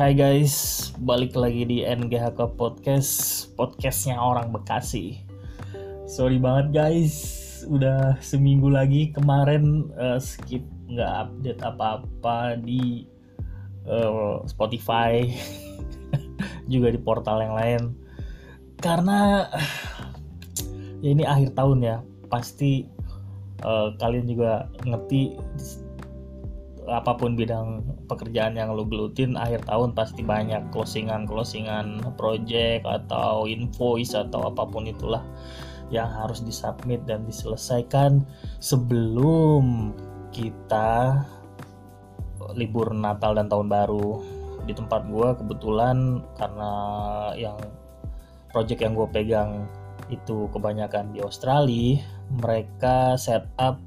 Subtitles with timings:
[0.00, 3.12] Hai guys, balik lagi di NGHK Podcast,
[3.52, 5.20] podcastnya orang Bekasi.
[6.08, 7.12] Sorry banget guys,
[7.68, 13.04] udah seminggu lagi kemarin uh, skip nggak update apa-apa di
[13.84, 15.28] uh, Spotify,
[16.72, 17.82] juga di portal yang lain.
[18.80, 19.52] Karena
[21.04, 22.00] ya ini akhir tahun ya,
[22.32, 22.88] pasti
[23.68, 25.36] uh, kalian juga ngerti
[26.90, 33.46] apa pun bidang pekerjaan yang lo gelutin akhir tahun pasti banyak closingan closingan project atau
[33.46, 35.22] invoice atau apa pun itulah
[35.90, 38.22] yang harus disubmit dan diselesaikan
[38.62, 39.94] sebelum
[40.30, 41.22] kita
[42.54, 44.22] libur Natal dan Tahun Baru.
[44.66, 46.72] Di tempat gue kebetulan karena
[47.34, 47.58] yang
[48.54, 49.50] project yang gue pegang
[50.10, 53.78] itu kebanyakan di Australia mereka setup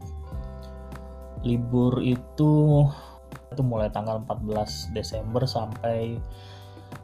[1.43, 2.83] libur itu
[3.53, 6.17] itu mulai tanggal 14 Desember sampai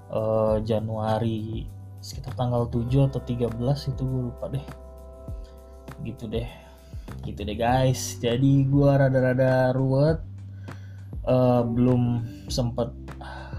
[0.10, 1.70] uh, Januari.
[2.00, 4.66] Sekitar tanggal 7 atau 13 itu gue lupa deh.
[6.02, 6.50] Gitu deh.
[7.22, 8.18] Gitu deh guys.
[8.18, 10.20] Jadi gue rada-rada ruwet.
[11.30, 12.90] Uh, belum sempet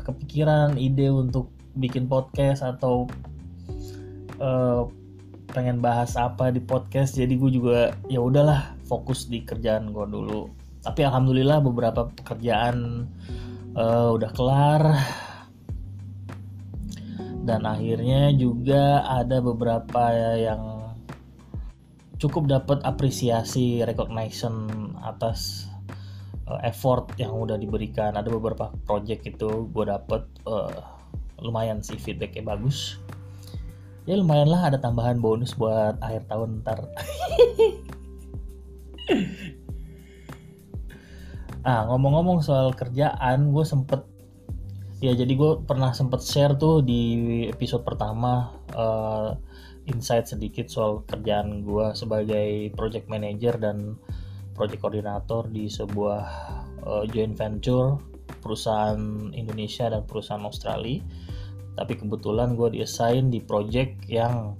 [0.02, 3.06] kepikiran ide untuk bikin podcast atau
[4.42, 4.90] uh,
[5.54, 7.14] pengen bahas apa di podcast.
[7.14, 13.08] Jadi gue juga ya udahlah fokus di kerjaan gue dulu tapi alhamdulillah beberapa pekerjaan
[13.76, 14.82] uh, udah kelar.
[17.40, 20.92] Dan akhirnya juga ada beberapa yang
[22.20, 24.68] cukup dapat apresiasi recognition
[25.00, 25.64] atas
[26.48, 28.16] uh, effort yang udah diberikan.
[28.16, 31.00] Ada beberapa project itu gue dapet uh,
[31.40, 33.00] lumayan sih feedbacknya bagus.
[34.04, 36.88] Ya lumayan lah ada tambahan bonus buat akhir tahun ntar
[41.66, 44.00] ah ngomong-ngomong soal kerjaan gue sempet
[45.00, 49.36] ya jadi gue pernah sempet share tuh di episode pertama uh,
[49.88, 53.96] insight sedikit soal kerjaan gue sebagai project manager dan
[54.56, 56.22] project koordinator di sebuah
[56.84, 57.96] uh, joint venture
[58.40, 61.02] perusahaan Indonesia dan perusahaan Australia.
[61.76, 64.56] Tapi kebetulan gue diassign di project yang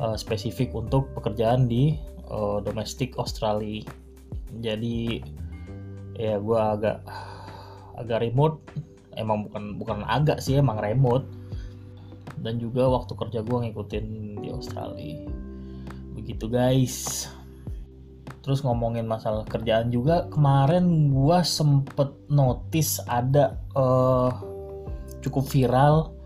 [0.00, 1.94] uh, spesifik untuk pekerjaan di
[2.30, 3.84] uh, domestik Australia.
[4.58, 5.22] Jadi
[6.18, 7.06] ya gue agak
[7.94, 8.58] agak remote.
[9.14, 11.24] Emang bukan bukan agak sih emang remote.
[12.38, 14.06] Dan juga waktu kerja gue ngikutin
[14.42, 15.26] di Australia.
[16.14, 17.26] Begitu guys.
[18.42, 24.30] Terus ngomongin masalah kerjaan juga kemarin gue sempet notice ada uh,
[25.20, 26.18] cukup viral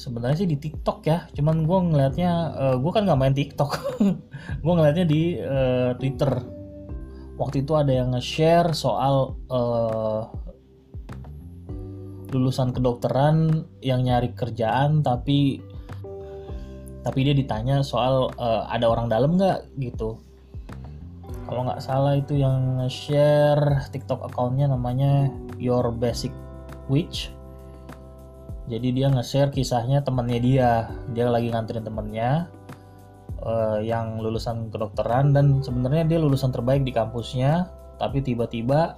[0.00, 1.28] sebenarnya sih di TikTok ya.
[1.36, 3.70] Cuman gue ngelihatnya uh, gue kan nggak main TikTok.
[4.64, 6.59] Gue ngelihatnya di uh, Twitter
[7.40, 10.28] waktu itu ada yang nge-share soal uh,
[12.30, 15.64] lulusan kedokteran yang nyari kerjaan tapi
[17.00, 20.20] tapi dia ditanya soal uh, ada orang dalam nggak gitu.
[21.48, 26.30] Kalau nggak salah itu yang nge-share TikTok accountnya namanya Your Basic
[26.92, 27.32] Witch.
[28.68, 30.92] Jadi dia nge-share kisahnya temannya dia.
[31.16, 32.52] Dia lagi nganterin temennya
[33.44, 37.68] uh, yang lulusan kedokteran dan sebenarnya dia lulusan terbaik di kampusnya
[38.00, 38.96] tapi tiba-tiba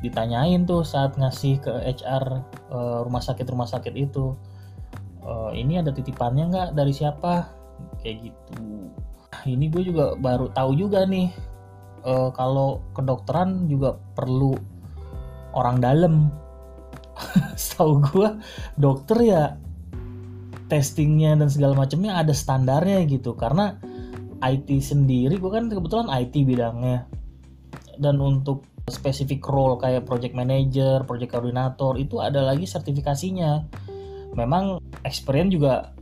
[0.00, 2.24] ditanyain tuh saat ngasih ke HR
[2.68, 4.36] uh, eh, rumah sakit rumah sakit itu
[5.24, 6.68] uh, ini ada titipannya nggak?
[6.76, 7.48] Dari siapa?
[8.04, 8.92] Kayak gitu.
[9.48, 11.32] Ini gue juga baru tahu juga nih
[12.04, 14.56] uh, kalau kedokteran juga perlu
[15.56, 16.14] orang dalam.
[17.74, 18.28] Tahu gue
[18.78, 19.42] dokter ya
[20.70, 23.36] testingnya dan segala macamnya ada standarnya gitu.
[23.36, 23.76] Karena
[24.44, 27.08] IT sendiri gue kan kebetulan IT bidangnya.
[27.96, 33.64] Dan untuk spesifik role kayak project manager, project coordinator itu ada lagi sertifikasinya.
[34.34, 35.94] Memang experience juga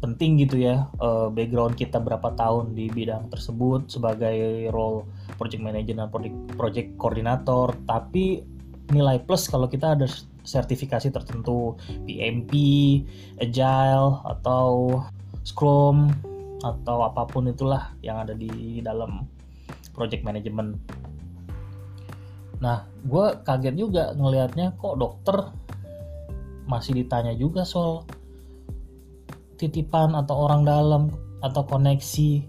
[0.00, 5.04] penting gitu ya uh, background kita berapa tahun di bidang tersebut sebagai role
[5.36, 8.40] project manager dan project project koordinator tapi
[8.90, 10.08] nilai plus kalau kita ada
[10.50, 11.78] sertifikasi tertentu
[12.10, 12.50] PMP,
[13.38, 14.98] Agile atau
[15.46, 16.10] Scrum
[16.60, 19.24] atau apa pun itulah yang ada di dalam
[19.94, 20.74] project management.
[22.60, 25.38] Nah, gue kaget juga ngelihatnya kok dokter
[26.68, 28.04] masih ditanya juga soal
[29.56, 31.02] titipan atau orang dalam
[31.40, 32.44] atau koneksi.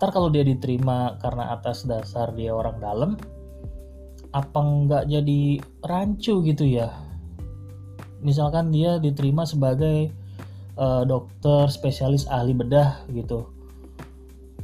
[0.00, 3.14] Ntar kalau dia diterima karena atas dasar dia orang dalam,
[4.34, 7.09] apa nggak jadi rancu gitu ya
[8.20, 10.12] misalkan dia diterima sebagai
[10.76, 13.48] uh, dokter spesialis ahli bedah gitu.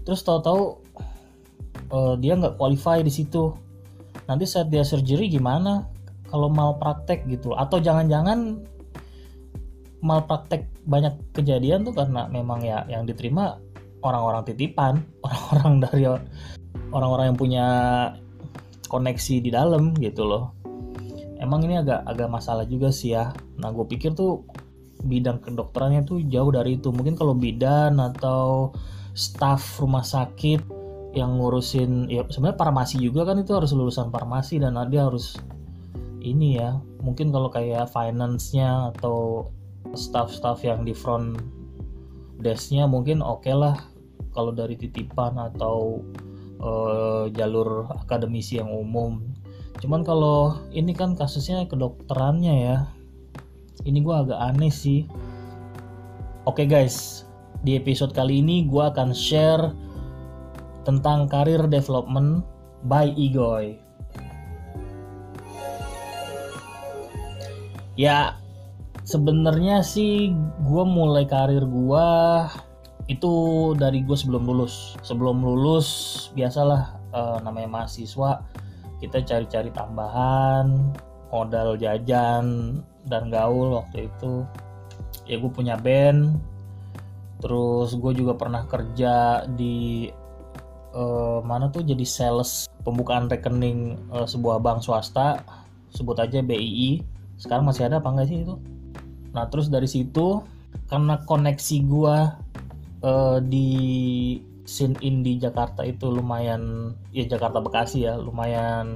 [0.06, 0.80] Terus tahu-tahu
[1.90, 3.52] uh, dia nggak qualify di situ.
[4.26, 5.86] Nanti saat dia surgery gimana?
[6.26, 7.54] Kalau malpraktek gitu.
[7.54, 8.62] Atau jangan-jangan
[10.02, 13.58] malpraktek banyak kejadian tuh karena memang ya yang diterima
[14.04, 16.04] orang-orang titipan orang-orang dari
[16.94, 17.66] orang-orang yang punya
[18.86, 20.55] koneksi di dalam gitu loh
[21.40, 23.32] emang ini agak agak masalah juga sih ya.
[23.60, 24.44] Nah gue pikir tuh
[25.04, 26.90] bidang kedokterannya tuh jauh dari itu.
[26.90, 28.72] Mungkin kalau bidan atau
[29.16, 30.60] staff rumah sakit
[31.16, 35.40] yang ngurusin ya sebenarnya farmasi juga kan itu harus lulusan farmasi dan dia harus
[36.20, 36.76] ini ya.
[37.00, 39.48] Mungkin kalau kayak finance-nya atau
[39.94, 41.38] staff-staff yang di front
[42.42, 43.78] desk-nya mungkin oke okay lah
[44.36, 46.04] kalau dari titipan atau
[46.60, 49.24] uh, jalur akademisi yang umum
[49.82, 52.76] cuman kalau ini kan kasusnya kedokterannya ya
[53.84, 55.04] ini gue agak aneh sih
[56.48, 57.26] oke okay guys
[57.66, 59.74] di episode kali ini gue akan share
[60.86, 62.46] tentang karir development
[62.86, 63.74] by Igoy.
[67.98, 68.38] Ya,
[69.02, 70.30] sebenarnya sih
[70.62, 72.08] gue mulai karir gue
[73.10, 73.32] itu
[73.74, 74.94] dari gue sebelum lulus.
[75.02, 75.88] Sebelum lulus,
[76.38, 78.46] biasalah uh, namanya mahasiswa,
[79.02, 80.92] kita cari-cari tambahan,
[81.28, 84.46] modal jajan dan gaul waktu itu.
[85.26, 86.38] Ya gue punya band,
[87.42, 90.08] terus gue juga pernah kerja di
[90.96, 91.84] uh, mana tuh?
[91.84, 95.42] Jadi sales pembukaan rekening uh, sebuah bank swasta.
[95.92, 97.00] Sebut aja BII
[97.36, 98.56] sekarang masih ada apa enggak sih itu?
[99.36, 100.40] Nah terus dari situ
[100.88, 102.36] karena koneksi gua
[103.04, 103.68] uh, di
[104.66, 108.86] scene in di Jakarta itu lumayan ya Jakarta Bekasi ya lumayan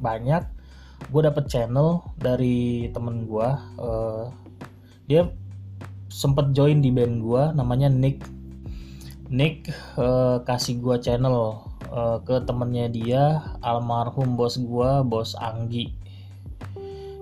[0.00, 0.42] banyak.
[1.12, 3.48] Gue dapet channel dari temen gue
[3.78, 4.32] uh,
[5.06, 5.28] dia
[6.08, 8.24] sempet join di band gue namanya Nick.
[9.32, 13.22] Nick uh, kasih gua channel uh, ke temennya dia
[13.64, 15.96] almarhum bos gua bos Anggi.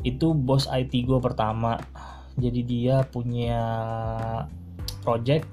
[0.02, 1.78] Itu bos IT gua pertama.
[2.34, 3.62] Jadi dia punya
[5.06, 5.46] project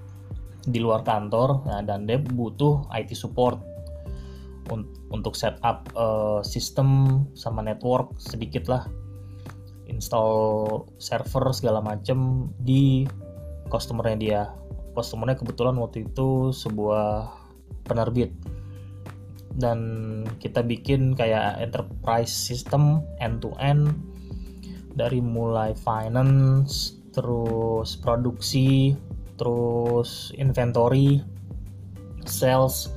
[0.67, 3.63] di luar kantor nah, dan dia butuh IT support
[5.07, 8.83] untuk setup uh, sistem sama network sedikit lah.
[9.87, 13.07] Install server segala macem di
[13.71, 14.41] customernya dia.
[14.91, 17.31] Customernya kebetulan waktu itu sebuah
[17.87, 18.35] penerbit.
[19.57, 19.79] Dan
[20.43, 23.95] kita bikin kayak enterprise system end to end
[24.93, 28.93] dari mulai finance terus produksi
[29.37, 31.21] terus inventory
[32.25, 32.91] sales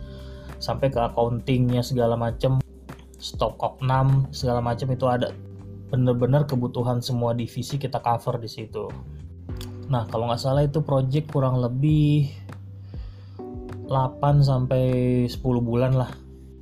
[0.58, 2.58] sampai ke accountingnya segala macam
[3.20, 5.30] stock opnam segala macam itu ada
[5.92, 8.88] bener-bener kebutuhan semua divisi kita cover di situ
[9.90, 12.30] Nah, kalau nggak salah itu project kurang lebih
[13.90, 16.14] 8 sampai 10 bulan lah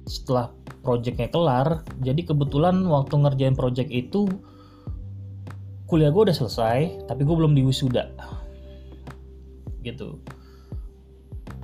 [0.09, 0.49] setelah
[0.81, 1.85] projectnya kelar.
[2.01, 4.33] Jadi kebetulan waktu ngerjain project itu
[5.85, 8.17] kuliah gue udah selesai, tapi gue belum diwisuda.
[9.93, 10.21] Gitu.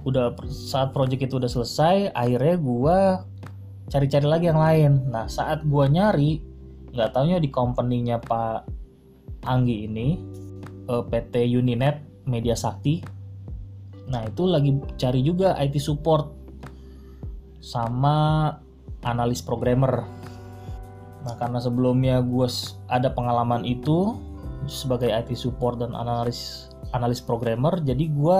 [0.04, 2.98] Udah saat project itu udah selesai, akhirnya gue
[3.88, 4.92] cari-cari lagi yang lain.
[5.08, 6.40] Nah, saat gue nyari,
[6.92, 8.68] nggak taunya di company-nya Pak
[9.44, 10.16] Anggi ini,
[10.88, 13.00] eh, PT Uninet Media Sakti.
[14.08, 16.28] Nah, itu lagi cari juga IT support
[17.64, 18.52] sama
[19.04, 20.04] analis programmer.
[21.24, 22.44] Nah, karena sebelumnya gue
[22.92, 24.16] ada pengalaman itu
[24.68, 28.38] sebagai IT support dan analis analis programmer, jadi gue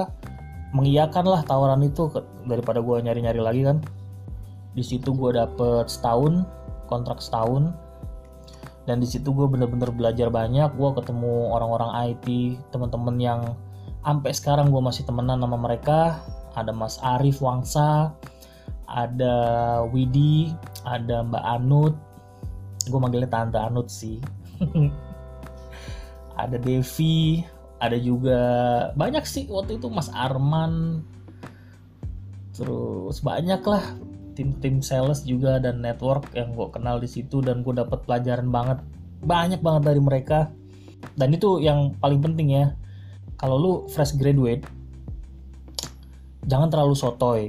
[0.74, 2.10] mengiyakan lah tawaran itu
[2.46, 3.78] daripada gue nyari-nyari lagi kan.
[4.74, 6.46] Di situ gue dapet setahun
[6.90, 7.74] kontrak setahun
[8.84, 10.70] dan di situ gue bener-bener belajar banyak.
[10.74, 13.40] Gue ketemu orang-orang IT teman-teman yang
[14.02, 16.22] sampai sekarang gue masih temenan sama mereka.
[16.54, 18.14] Ada Mas Arif Wangsa
[18.84, 19.36] ada
[19.88, 20.52] Widi
[20.84, 21.94] ada Mbak Anut.
[22.88, 24.20] Gue manggilnya Tante Anut sih.
[26.34, 27.46] Ada Devi
[27.78, 28.40] ada juga
[28.94, 31.02] banyak sih waktu itu Mas Arman.
[32.54, 33.84] Terus banyak lah.
[34.34, 38.78] Tim-tim sales juga dan network yang gue kenal di situ dan gue dapat pelajaran banget.
[39.22, 40.50] Banyak banget dari mereka.
[41.14, 42.74] Dan itu yang paling penting ya.
[43.38, 44.66] Kalau lu fresh graduate
[46.46, 47.40] jangan terlalu sotoy.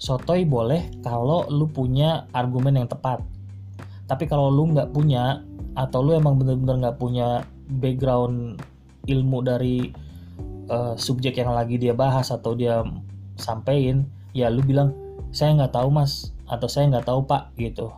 [0.00, 3.20] Sotoy boleh kalau lu punya argumen yang tepat.
[4.08, 5.44] Tapi kalau lu nggak punya
[5.76, 7.46] atau lu emang bener-bener nggak punya
[7.78, 8.58] background
[9.10, 9.90] ilmu dari
[10.70, 12.86] uh, subjek yang lagi dia bahas atau dia
[13.34, 14.94] sampein ya lu bilang
[15.34, 17.90] saya nggak tahu mas atau saya nggak tahu pak gitu.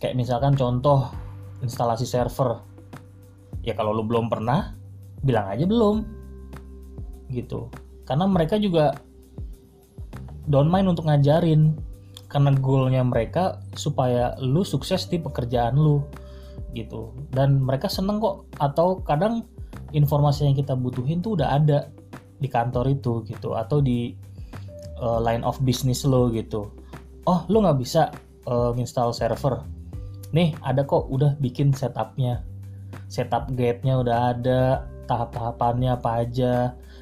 [0.00, 1.08] Kayak misalkan contoh
[1.64, 2.60] instalasi server.
[3.64, 4.76] Ya kalau lu belum pernah
[5.24, 6.04] bilang aja belum
[7.32, 7.72] gitu.
[8.04, 8.92] Karena mereka juga
[10.44, 11.72] don't mind untuk ngajarin
[12.28, 16.04] karena goalnya mereka supaya lu sukses di pekerjaan lu
[16.76, 17.16] gitu.
[17.32, 19.48] Dan mereka seneng kok atau kadang
[19.94, 21.88] informasi yang kita butuhin tuh udah ada
[22.38, 24.12] di kantor itu gitu atau di
[25.00, 26.68] uh, line of business lo gitu.
[27.24, 28.12] Oh lo nggak bisa
[28.50, 29.64] uh, install server.
[30.34, 32.42] Nih ada kok udah bikin setupnya.
[33.08, 34.60] Setup gate-nya udah ada
[35.06, 36.52] tahap-tahapannya apa aja.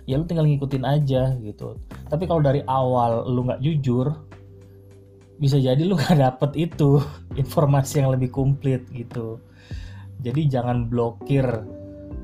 [0.04, 1.78] Ya lu tinggal ngikutin aja gitu.
[2.10, 4.12] Tapi kalau dari awal lu nggak jujur
[5.40, 7.02] bisa jadi lu nggak dapet itu
[7.42, 9.42] informasi yang lebih komplit gitu.
[10.22, 11.42] Jadi jangan blokir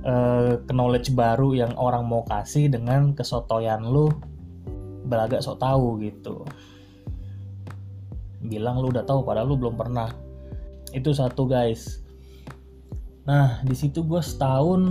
[0.04, 4.12] uh, knowledge baru yang orang mau kasih dengan kesotoyan lu
[5.08, 6.44] belagak sok tahu gitu.
[8.44, 10.12] Bilang lu udah tahu padahal lu belum pernah.
[10.92, 12.04] Itu satu guys.
[13.24, 14.82] Nah di situ gue setahun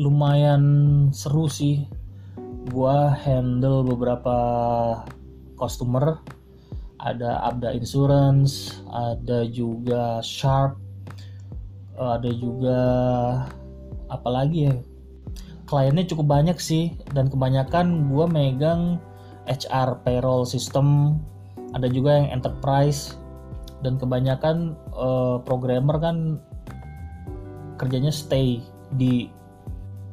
[0.00, 0.62] lumayan
[1.12, 1.84] seru sih.
[2.72, 4.36] Gue handle beberapa
[5.60, 6.18] customer.
[6.98, 10.88] Ada Abda Insurance ada juga Sharp
[11.98, 12.80] ada juga
[14.08, 14.74] apalagi ya
[15.68, 16.96] kliennya cukup banyak sih.
[17.12, 18.96] Dan kebanyakan gue megang
[19.44, 21.20] HR payroll system.
[21.76, 23.20] Ada juga yang enterprise.
[23.84, 26.40] Dan kebanyakan uh, programmer kan
[27.78, 28.58] kerjanya stay
[28.96, 29.30] di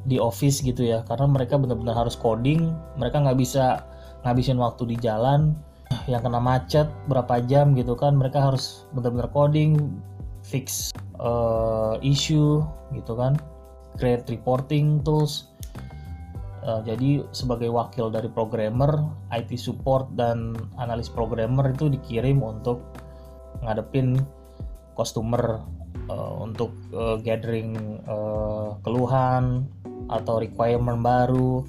[0.06, 1.02] di office gitu ya.
[1.08, 2.70] Karena mereka benar-benar harus coding.
[3.00, 3.82] Mereka nggak bisa
[4.22, 5.56] ngabisin waktu di jalan.
[6.06, 10.02] Yang kena macet berapa jam gitu kan mereka harus benar-benar coding
[10.42, 10.90] fix
[11.22, 12.58] uh, issue
[12.90, 13.38] gitu kan
[13.96, 15.50] create reporting tools.
[16.66, 18.90] Uh, jadi sebagai wakil dari programmer
[19.30, 22.82] IT support dan analis programmer itu dikirim untuk
[23.62, 24.18] ngadepin
[24.98, 25.62] customer
[26.10, 29.70] uh, untuk uh, gathering uh, keluhan
[30.10, 31.62] atau requirement baru.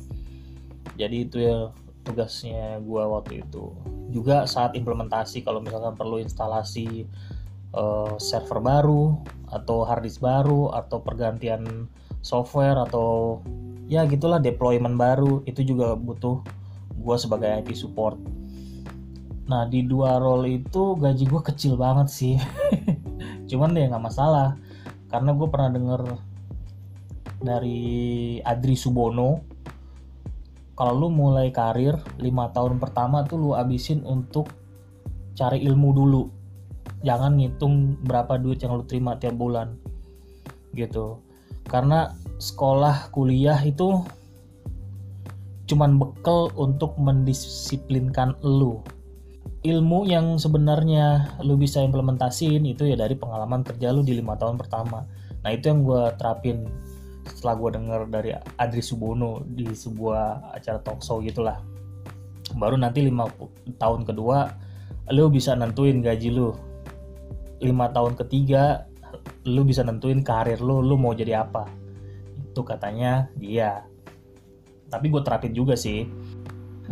[0.97, 1.69] Jadi itu ya
[2.01, 3.75] tugasnya gue waktu itu.
[4.09, 7.05] Juga saat implementasi kalau misalkan perlu instalasi
[7.75, 9.19] uh, server baru
[9.51, 11.91] atau harddisk baru atau pergantian
[12.27, 13.39] software atau
[13.87, 16.43] ya gitulah deployment baru itu juga butuh
[16.99, 18.19] gue sebagai IT support.
[19.47, 22.35] Nah di dua role itu gaji gue kecil banget sih.
[23.49, 24.59] Cuman ya nggak masalah
[25.07, 26.01] karena gue pernah denger
[27.39, 27.79] dari
[28.43, 29.39] Adri Subono
[30.75, 34.51] kalau lu mulai karir 5 tahun pertama tuh lu abisin untuk
[35.31, 36.23] cari ilmu dulu.
[37.07, 39.79] Jangan ngitung berapa duit yang lu terima tiap bulan
[40.75, 41.26] gitu
[41.67, 44.01] karena sekolah kuliah itu
[45.67, 48.79] cuman bekal untuk mendisiplinkan lu.
[49.67, 54.55] Ilmu yang sebenarnya lu bisa implementasiin itu ya dari pengalaman kerja lu di lima tahun
[54.55, 55.03] pertama.
[55.43, 56.71] Nah itu yang gue terapin
[57.27, 61.59] setelah gue denger dari Adri Subono di sebuah acara talkshow gitulah.
[62.55, 63.27] Baru nanti lima
[63.75, 64.55] tahun kedua
[65.11, 66.55] lu bisa nentuin gaji lu.
[67.59, 68.87] Lima tahun ketiga
[69.47, 71.65] lu bisa nentuin karir lu lu mau jadi apa.
[72.51, 73.87] Itu katanya dia.
[74.91, 76.03] Tapi gue terapin juga sih.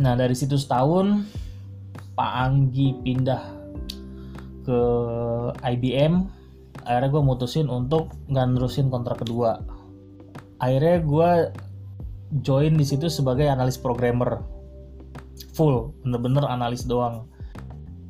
[0.00, 1.28] Nah dari situ setahun
[2.16, 3.42] Pak Anggi pindah
[4.64, 4.80] ke
[5.62, 6.26] IBM
[6.86, 9.60] akhirnya gue mutusin untuk nggak nerusin kontrak kedua.
[10.62, 11.30] Akhirnya gue
[12.40, 14.40] join di situ sebagai analis programmer.
[15.52, 17.28] Full bener-bener analis doang.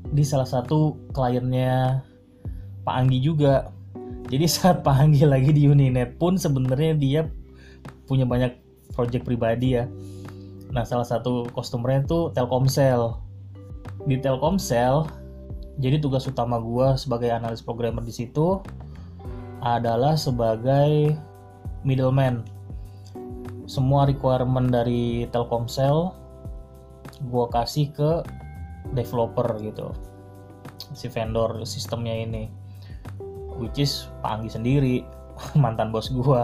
[0.06, 2.04] Di salah satu kliennya
[2.86, 3.74] Pak Anggi juga
[4.26, 7.20] jadi saat Pak Anggi lagi di Uninet pun sebenarnya dia
[8.06, 8.54] punya banyak
[8.94, 9.84] project pribadi ya.
[10.70, 13.18] Nah salah satu customernya itu Telkomsel.
[14.06, 15.06] Di Telkomsel
[15.76, 18.62] jadi tugas utama gue sebagai analis programmer di situ
[19.60, 21.14] adalah sebagai
[21.84, 22.46] middleman.
[23.66, 26.14] Semua requirement dari Telkomsel
[27.26, 28.10] gue kasih ke
[28.94, 29.90] developer gitu
[30.94, 32.65] si vendor sistemnya ini
[33.58, 34.96] which is Pak Anggi sendiri
[35.62, 36.42] mantan bos gue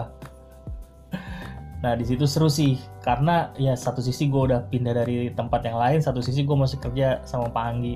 [1.83, 5.75] nah di situ seru sih karena ya satu sisi gue udah pindah dari tempat yang
[5.75, 7.95] lain satu sisi gue masih kerja sama Pak Anggi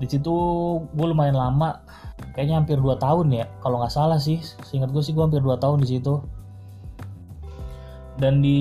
[0.00, 0.36] di situ
[0.84, 1.80] gue lumayan lama
[2.32, 4.40] kayaknya hampir 2 tahun ya kalau nggak salah sih.
[4.64, 6.20] Seingat gue sih gue hampir 2 tahun di situ.
[8.20, 8.60] Dan di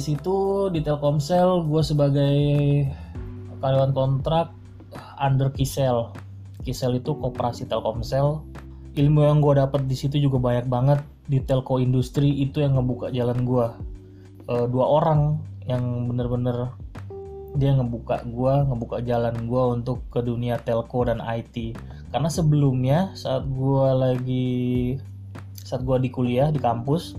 [0.00, 2.36] situ di Telkomsel gue sebagai
[3.60, 4.52] karyawan kontrak
[5.20, 6.12] under Kisel.
[6.64, 8.40] Kisel itu koperasi Telkomsel
[8.96, 11.00] ilmu yang gue dapet di situ juga banyak banget.
[11.26, 13.66] Di telco industri itu yang ngebuka jalan gue
[14.46, 16.70] e, dua orang yang bener-bener
[17.56, 21.72] dia ngebuka gue ngebuka jalan gue untuk ke dunia telco dan IT
[22.12, 24.56] karena sebelumnya saat gue lagi
[25.64, 27.16] saat gue di kuliah di kampus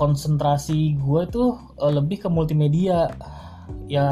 [0.00, 3.12] konsentrasi gue tuh uh, lebih ke multimedia.
[3.84, 4.08] Ya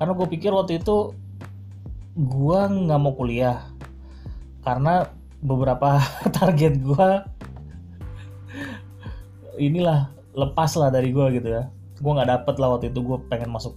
[0.00, 1.12] karena gue pikir waktu itu
[2.16, 3.68] gue nggak mau kuliah.
[4.64, 5.04] Karena
[5.42, 5.98] beberapa
[6.38, 7.08] target gue
[9.58, 11.68] inilah lepas lah dari gue gitu ya.
[12.00, 13.76] Gue nggak dapet lah waktu itu gue pengen masuk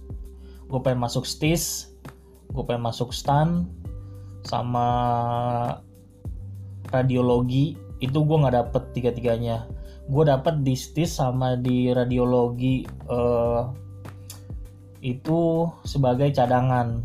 [0.66, 1.94] gue pengen masuk stis
[2.50, 3.66] gue pengen masuk stan
[4.42, 4.88] sama
[6.90, 9.66] radiologi itu gue nggak dapet tiga tiganya
[10.06, 13.66] gue dapet di stis sama di radiologi uh,
[15.02, 17.02] itu sebagai cadangan.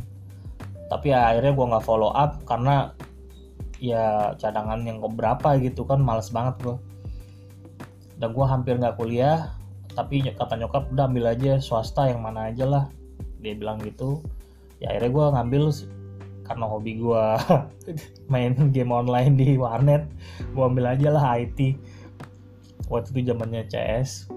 [0.89, 2.91] Tapi ya akhirnya gue nggak follow up karena
[3.81, 6.77] ya cadangan yang keberapa gitu kan males banget gue
[8.21, 9.49] dan gue hampir nggak kuliah
[9.97, 12.85] tapi kata nyokap udah ambil aja swasta yang mana aja lah
[13.41, 14.21] dia bilang gitu.
[14.77, 15.63] Ya akhirnya gue ngambil
[16.45, 17.25] karena hobi gue
[18.31, 20.03] main game online di warnet
[20.51, 21.79] gue ambil aja lah IT
[22.91, 24.27] waktu itu zamannya CS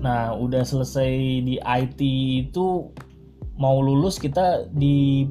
[0.00, 1.10] nah udah selesai
[1.44, 2.00] di IT
[2.48, 2.88] itu
[3.60, 5.28] mau lulus kita di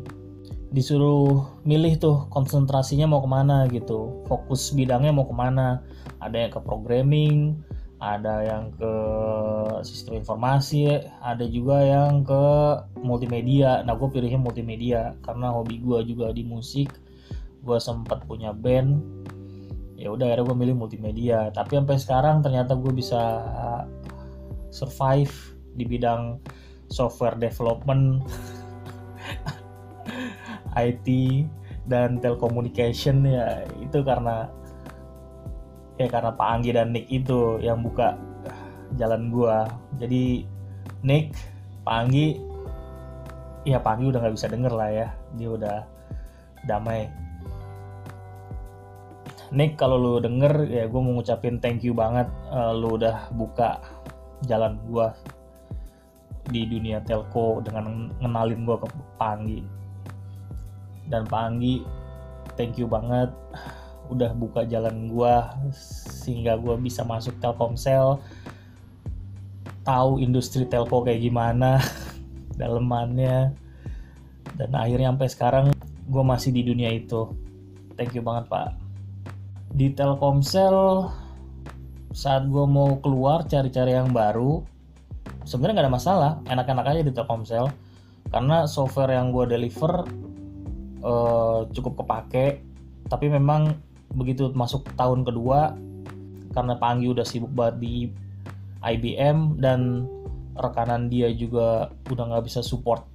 [0.71, 4.23] disuruh milih tuh konsentrasinya mau ke mana gitu.
[4.27, 5.83] Fokus bidangnya mau ke mana.
[6.19, 7.61] Ada yang ke programming
[7.97, 8.93] ada yang ke
[9.81, 12.45] sistem informasi ada juga yang ke
[13.01, 13.81] multimedia.
[13.81, 16.93] Nah gue pilihnya multimedia karena hobi gue juga di musik.
[17.65, 19.01] Gue sempat punya band.
[19.97, 21.49] Ya udah akhirnya gue milih multimedia.
[21.49, 23.21] Tapi sampai sekarang ternyata gue bisa
[24.69, 25.33] survive
[25.73, 26.37] di bidang
[26.93, 28.21] software development
[30.77, 31.07] IT
[31.87, 34.51] dan telecommunication ya itu karena
[35.97, 38.19] ya karena Pak Anggi dan Nick itu yang buka
[38.99, 39.65] jalan gua.
[39.97, 40.45] Jadi
[41.01, 41.33] Nick
[41.87, 42.37] Pak Anggi
[43.65, 45.77] ya Pak Anggi udah nggak bisa denger lah ya dia udah
[46.67, 47.09] damai.
[49.47, 53.79] Nick kalau lu denger ya gue mau ngucapin thank you banget uh, lu udah buka
[54.43, 55.15] jalan gua
[56.51, 59.63] di dunia telco dengan ngenalin gua ke Pak Anggi
[61.07, 61.83] dan Pak Anggi
[62.57, 63.29] thank you banget.
[64.07, 65.53] Udah buka jalan gua
[66.23, 68.17] sehingga gua bisa masuk Telkomsel.
[69.87, 71.79] Tahu industri telco kayak gimana
[72.59, 73.55] dalemannya.
[74.57, 75.65] Dan akhirnya sampai sekarang
[76.11, 77.31] gue masih di dunia itu.
[77.95, 78.75] Thank you banget pak.
[79.71, 81.07] Di Telkomsel
[82.11, 84.59] saat gue mau keluar cari-cari yang baru
[85.47, 86.31] sebenarnya nggak ada masalah.
[86.51, 87.71] Enak-enak aja di Telkomsel.
[88.27, 90.03] Karena software yang gue deliver
[91.07, 92.59] uh, cukup kepake.
[93.07, 93.79] Tapi memang
[94.11, 95.79] begitu masuk tahun kedua
[96.51, 97.95] karena Panggi udah sibuk banget di
[98.83, 100.09] IBM dan
[100.57, 103.05] rekanan dia juga udah nggak bisa support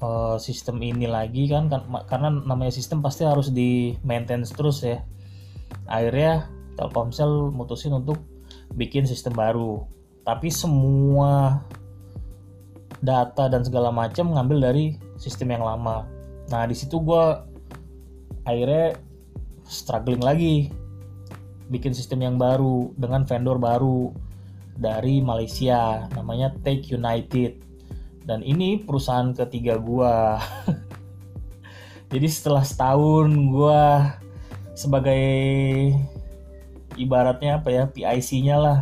[0.00, 5.02] uh, sistem ini lagi kan, kan karena namanya sistem pasti harus di maintenance terus ya.
[5.88, 8.22] Akhirnya Telkomsel mutusin untuk
[8.72, 9.84] bikin sistem baru.
[10.22, 11.60] Tapi semua
[13.02, 16.06] data dan segala macam ngambil dari sistem yang lama
[16.50, 17.24] nah di situ gue
[18.46, 18.98] akhirnya
[19.66, 20.70] struggling lagi.
[21.72, 24.12] Bikin sistem yang baru dengan vendor baru
[24.76, 27.62] dari Malaysia namanya Take United.
[28.22, 30.38] Dan ini perusahaan ketiga gua.
[32.12, 34.12] Jadi setelah setahun gua
[34.76, 35.24] sebagai
[37.00, 38.78] ibaratnya apa ya PIC-nya lah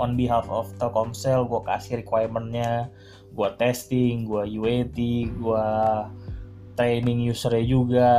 [0.00, 2.88] on behalf of Telkomsel gua kasih requirementnya
[3.36, 4.96] gua testing gua UAT
[5.44, 6.08] gua
[6.74, 8.10] training usernya juga.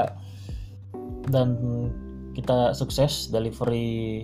[1.26, 1.58] Dan
[2.36, 4.22] kita sukses delivery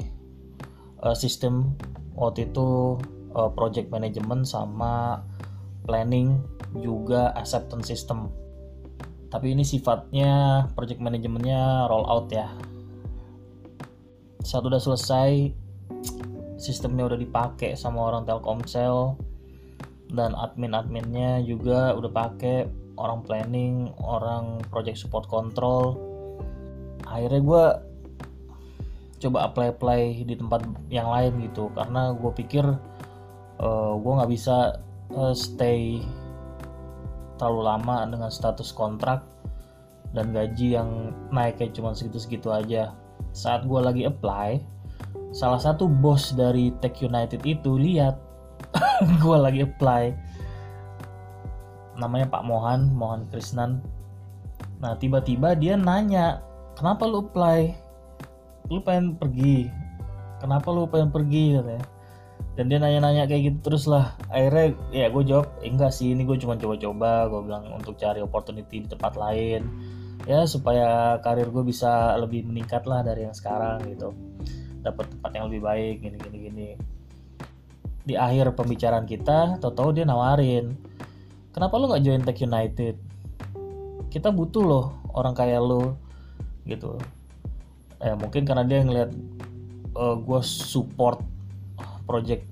[1.02, 1.74] uh, sistem
[2.14, 3.00] waktu itu
[3.34, 5.24] uh, project management sama
[5.88, 6.44] planning
[6.80, 8.30] juga acceptance system.
[9.32, 12.52] Tapi ini sifatnya project manajemennya roll out ya.
[14.44, 15.56] Saat udah selesai
[16.60, 19.16] sistemnya udah dipakai sama orang Telkomsel
[20.12, 22.68] dan admin-adminnya juga udah pakai
[22.98, 25.96] orang planning, orang project support control.
[27.08, 27.66] Akhirnya gue
[29.22, 31.70] coba apply apply di tempat yang lain gitu.
[31.76, 34.82] Karena gue pikir uh, eh, gue nggak bisa
[35.16, 36.02] uh, stay
[37.38, 39.26] terlalu lama dengan status kontrak
[40.12, 42.92] dan gaji yang naik kayak cuma segitu-segitu aja.
[43.32, 44.60] Saat gue lagi apply
[45.32, 48.20] salah satu bos dari Tech United itu lihat
[49.24, 50.31] gue lagi apply
[52.02, 53.86] namanya Pak Mohan Mohan Krisnan
[54.82, 56.42] nah tiba-tiba dia nanya
[56.82, 57.78] kenapa lu apply?
[58.74, 59.68] Lu pengen pergi?
[60.42, 61.60] Kenapa lu pengen pergi?
[61.62, 61.86] katanya.
[62.58, 64.18] Dan dia nanya-nanya kayak gitu terus lah.
[64.34, 67.30] Akhirnya ya gue jawab eh, enggak sih ini gue cuma coba-coba.
[67.30, 69.62] Gue bilang untuk cari opportunity di tempat lain.
[70.26, 74.18] Ya supaya karir gue bisa lebih meningkat lah dari yang sekarang gitu.
[74.82, 76.70] Dapat tempat yang lebih baik gini gini gini
[78.02, 80.74] di akhir pembicaraan kita tau-tau dia nawarin
[81.52, 82.96] kenapa lu nggak join Tech United?
[84.12, 84.86] Kita butuh loh
[85.16, 85.96] orang kayak lu
[86.68, 87.00] gitu.
[88.02, 89.12] Eh, mungkin karena dia ngeliat
[89.96, 91.22] uh, gue support
[92.10, 92.44] project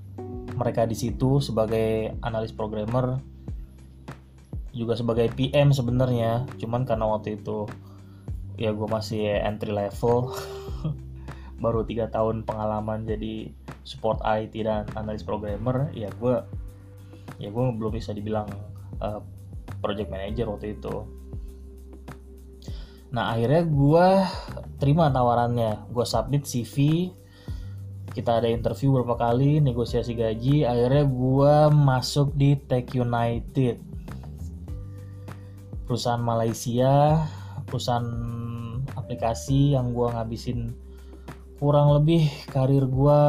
[0.55, 3.17] mereka di situ sebagai analis programmer
[4.75, 6.45] juga sebagai PM sebenarnya.
[6.61, 7.65] Cuman karena waktu itu
[8.59, 10.35] ya gue masih entry level
[11.63, 13.51] baru tiga tahun pengalaman jadi
[13.87, 16.43] support IT dan analis programmer ya gue
[17.39, 18.51] ya gue belum bisa dibilang
[18.99, 19.23] uh,
[19.79, 20.95] project manager waktu itu.
[23.09, 24.07] Nah akhirnya gue
[24.77, 25.89] terima tawarannya.
[25.89, 27.09] Gue submit CV
[28.09, 30.65] kita ada interview beberapa kali negosiasi gaji.
[30.65, 33.81] Akhirnya gue masuk di Tech United.
[35.85, 37.25] Perusahaan Malaysia
[37.65, 38.09] perusahaan
[38.97, 40.73] aplikasi yang gue ngabisin
[41.61, 43.21] kurang lebih karir gue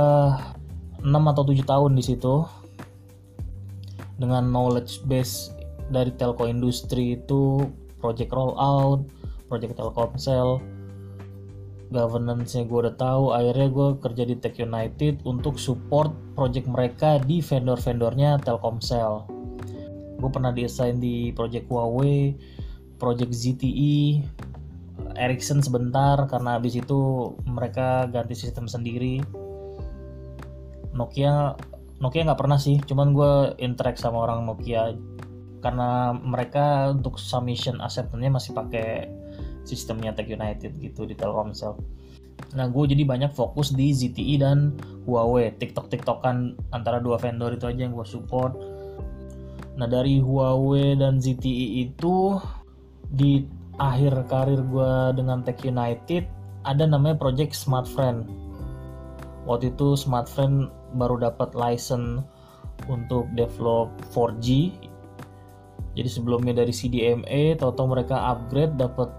[1.05, 2.45] 6 atau 7 tahun di situ.
[4.21, 5.60] Dengan knowledge base
[5.91, 7.67] dari telco industri itu
[8.01, 9.05] project rollout,
[9.51, 10.63] project Telkomsel,
[11.91, 13.35] governance-nya gue udah tahu.
[13.35, 19.27] Akhirnya gue kerja di Tech United untuk support project mereka di vendor-vendornya Telkomsel.
[20.17, 22.39] Gue pernah diassign di project Huawei,
[22.97, 24.23] project ZTE,
[25.19, 29.21] Ericsson sebentar karena habis itu mereka ganti sistem sendiri.
[30.95, 31.57] Nokia
[32.01, 34.97] Nokia nggak pernah sih, cuman gue interact sama orang Nokia
[35.61, 39.09] karena mereka untuk submission acceptance masih pakai
[39.65, 41.77] sistemnya Tech United gitu di Telkomsel.
[42.57, 47.69] Nah gue jadi banyak fokus di ZTE dan Huawei, TikTok TikTokan antara dua vendor itu
[47.69, 48.57] aja yang gue support.
[49.77, 52.41] Nah dari Huawei dan ZTE itu
[53.13, 53.45] di
[53.77, 56.25] akhir karir gue dengan Tech United
[56.65, 58.25] ada namanya project Smart Friend.
[59.49, 62.25] Waktu itu Smart Friend baru dapat license
[62.89, 64.73] untuk develop 4G
[65.95, 69.11] jadi sebelumnya dari CDMA tahu-tahu mereka upgrade dapat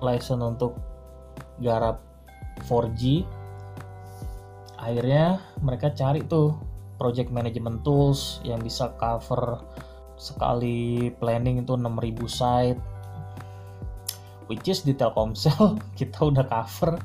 [0.00, 0.78] license untuk
[1.60, 2.00] garap
[2.64, 3.26] 4G
[4.78, 6.54] akhirnya mereka cari tuh
[6.98, 9.62] project management tools yang bisa cover
[10.18, 12.82] sekali planning itu 6000 site
[14.50, 16.98] which is di Telkomsel kita udah cover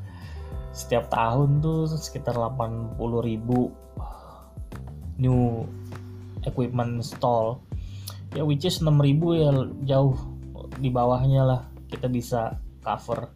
[0.74, 2.98] setiap tahun tuh sekitar 80.000
[5.22, 5.62] new
[6.42, 7.62] equipment install
[8.34, 9.52] ya which is 6000 ya
[9.96, 10.18] jauh
[10.78, 11.62] di bawahnya lah.
[11.90, 13.30] Kita bisa cover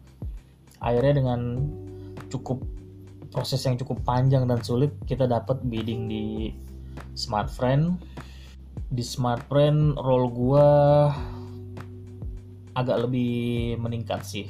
[0.78, 1.40] akhirnya dengan
[2.30, 2.62] cukup
[3.30, 4.94] proses yang cukup panjang dan sulit.
[5.06, 6.50] Kita dapat bidding di
[7.14, 7.94] Smart Friend.
[8.88, 10.66] Di Smart Friend role gua
[12.78, 14.46] agak lebih meningkat sih.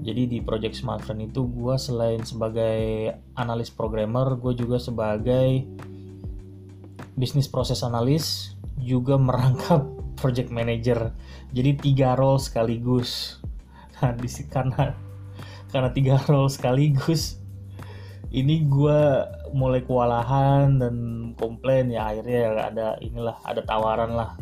[0.00, 5.68] Jadi di project Smart Friend itu gue selain sebagai analis programmer gue juga sebagai
[7.12, 9.86] bisnis proses analis juga merangkap
[10.20, 11.14] project manager.
[11.52, 13.40] Jadi tiga role sekaligus.
[14.00, 14.96] Nah di karena
[15.70, 17.40] karena tiga role sekaligus
[18.30, 19.00] ini gue
[19.50, 20.94] mulai kewalahan dan
[21.36, 21.90] komplain.
[21.90, 24.38] Ya akhirnya ada inilah ada tawaran lah.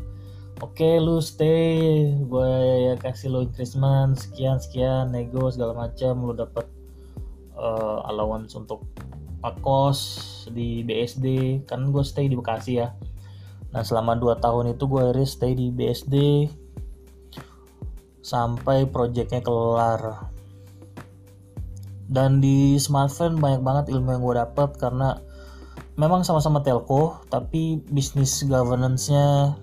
[0.58, 2.10] Oke okay, lu stay.
[2.26, 2.50] Gue
[2.90, 4.18] ya kasih lo increment.
[4.18, 6.20] Sekian sekian nego segala macam.
[6.22, 6.66] Lu dapet
[7.56, 8.84] uh, allowance untuk
[9.62, 10.00] kos
[10.50, 12.90] di BSD kan gue stay di Bekasi ya
[13.72, 16.14] Nah selama 2 tahun itu gue akhirnya stay di BSD
[18.24, 20.32] sampai projectnya kelar.
[22.08, 25.20] Dan di smartphone banyak banget ilmu yang gue dapet karena
[25.98, 29.58] memang sama-sama telco tapi bisnis governance-nya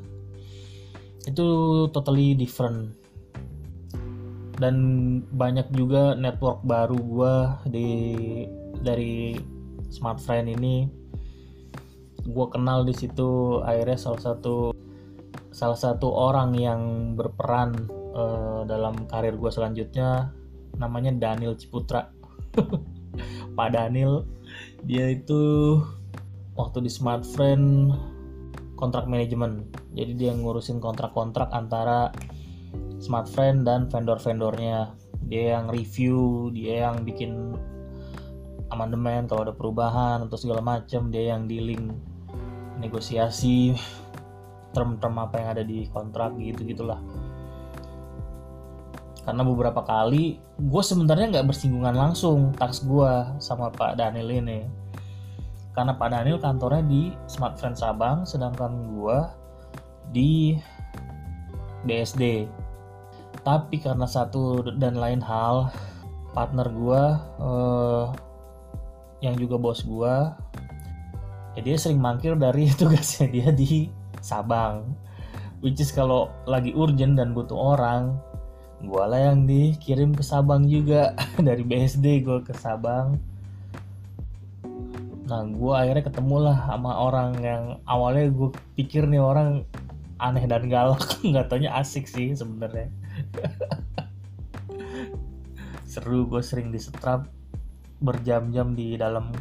[1.25, 1.47] itu
[1.89, 2.91] totally different
[4.59, 4.75] dan
[5.31, 7.35] banyak juga network baru gue
[7.71, 7.89] di
[8.83, 9.35] dari
[9.91, 10.91] smartphone ini
[12.25, 14.73] gue kenal di situ akhirnya salah satu
[15.53, 16.81] salah satu orang yang
[17.15, 20.33] berperan uh, dalam karir gue selanjutnya
[20.75, 22.11] namanya Daniel Ciputra.
[23.55, 24.27] Pak Daniel
[24.83, 25.79] dia itu
[26.59, 27.93] waktu di Smart Friend
[28.75, 29.71] kontrak manajemen.
[29.95, 32.11] Jadi dia ngurusin kontrak-kontrak antara
[32.99, 34.91] Smart Friend dan vendor-vendornya.
[35.25, 37.55] Dia yang review dia yang bikin
[38.75, 41.95] amandemen kalau ada perubahan atau segala macam dia yang dealing
[42.79, 43.75] negosiasi
[44.75, 46.99] term-term apa yang ada di kontrak gitu gitulah.
[49.25, 53.11] Karena beberapa kali gue sebenarnya nggak bersinggungan langsung taks gue
[53.41, 54.67] sama Pak Daniel ini.
[55.73, 59.17] Karena Pak Daniel kantornya di Smart Friend Sabang sedangkan gue
[60.13, 60.55] di
[61.85, 62.47] BSD
[63.45, 65.69] tapi karena satu dan lain hal
[66.33, 67.03] partner gue
[67.45, 68.05] eh,
[69.21, 70.15] yang juga bos gue
[71.55, 73.87] ya dia sering mangkir dari tugasnya dia di
[74.19, 74.95] Sabang.
[75.63, 78.19] Which is kalau lagi urgent dan butuh orang
[78.85, 81.15] gue lah yang dikirim ke Sabang juga.
[81.47, 83.17] Dari BSD gue ke Sabang.
[85.25, 89.65] Nah gue akhirnya ketemu lah sama orang yang awalnya gue pikir nih orang
[90.21, 91.01] aneh dan galak.
[91.25, 92.93] Nggak taunya asik sih sebenarnya.
[95.89, 97.25] Seru gue sering disetrap
[98.03, 99.31] berjam-jam di dalam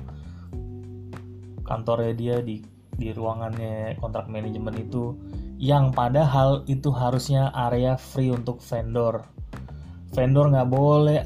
[1.64, 2.62] kantornya dia di
[2.94, 5.18] di ruangannya kontrak manajemen itu
[5.58, 9.26] yang padahal itu harusnya area free untuk vendor.
[10.14, 11.20] Vendor nggak boleh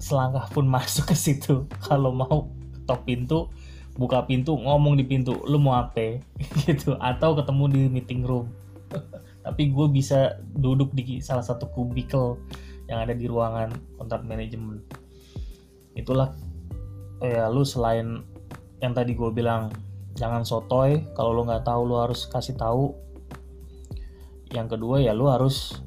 [0.00, 1.68] selangkah pun masuk ke situ.
[1.84, 2.48] Kalau mau
[2.88, 3.48] top pintu
[3.92, 6.20] buka pintu ngomong di pintu lu mau apa
[6.64, 6.96] gitu.
[7.00, 8.48] Atau ketemu di meeting room.
[9.44, 12.38] Tapi gue bisa duduk di salah satu kubikel
[12.86, 14.84] yang ada di ruangan kontrak manajemen.
[15.96, 16.32] Itulah
[17.22, 18.31] ya lu selain
[18.82, 19.70] yang tadi gue bilang
[20.18, 22.92] jangan sotoy kalau lu nggak tahu lu harus kasih tahu.
[24.50, 25.78] Yang kedua ya lu harus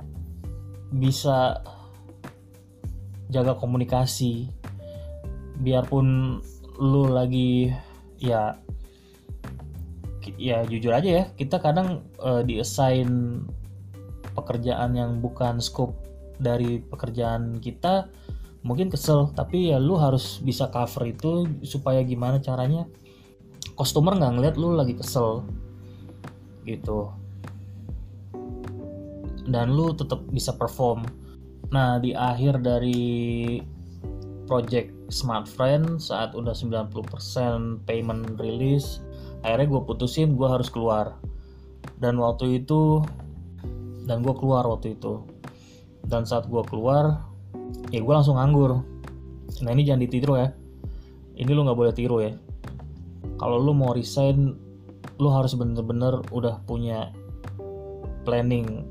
[0.89, 1.59] bisa
[3.27, 4.47] jaga komunikasi.
[5.59, 6.39] Biarpun
[6.79, 7.71] lu lagi
[8.17, 8.55] ya
[10.35, 13.39] ya jujur aja ya kita kadang uh, diassign
[14.33, 15.95] pekerjaan yang bukan scope
[16.41, 18.09] dari pekerjaan kita
[18.65, 22.89] mungkin kesel tapi ya lu harus bisa cover itu supaya gimana caranya
[23.77, 25.45] customer nggak ngeliat lu lagi kesel
[26.65, 27.13] gitu.
[29.45, 31.05] Dan lu tetap bisa perform.
[31.69, 33.61] Nah di akhir dari
[34.49, 39.01] project Smart Friend saat udah 90% payment release
[39.45, 41.21] akhirnya gue putusin gue harus keluar.
[42.01, 43.05] Dan waktu itu
[44.09, 45.21] dan gue keluar waktu itu.
[46.01, 47.34] Dan saat gue keluar
[47.89, 48.81] ya gue langsung nganggur.
[49.63, 50.49] Nah ini jangan ditiru ya.
[51.35, 52.33] Ini lu nggak boleh tiru ya.
[53.35, 54.55] Kalau lu mau resign
[55.15, 57.11] lu harus bener-bener udah punya
[58.27, 58.87] planning.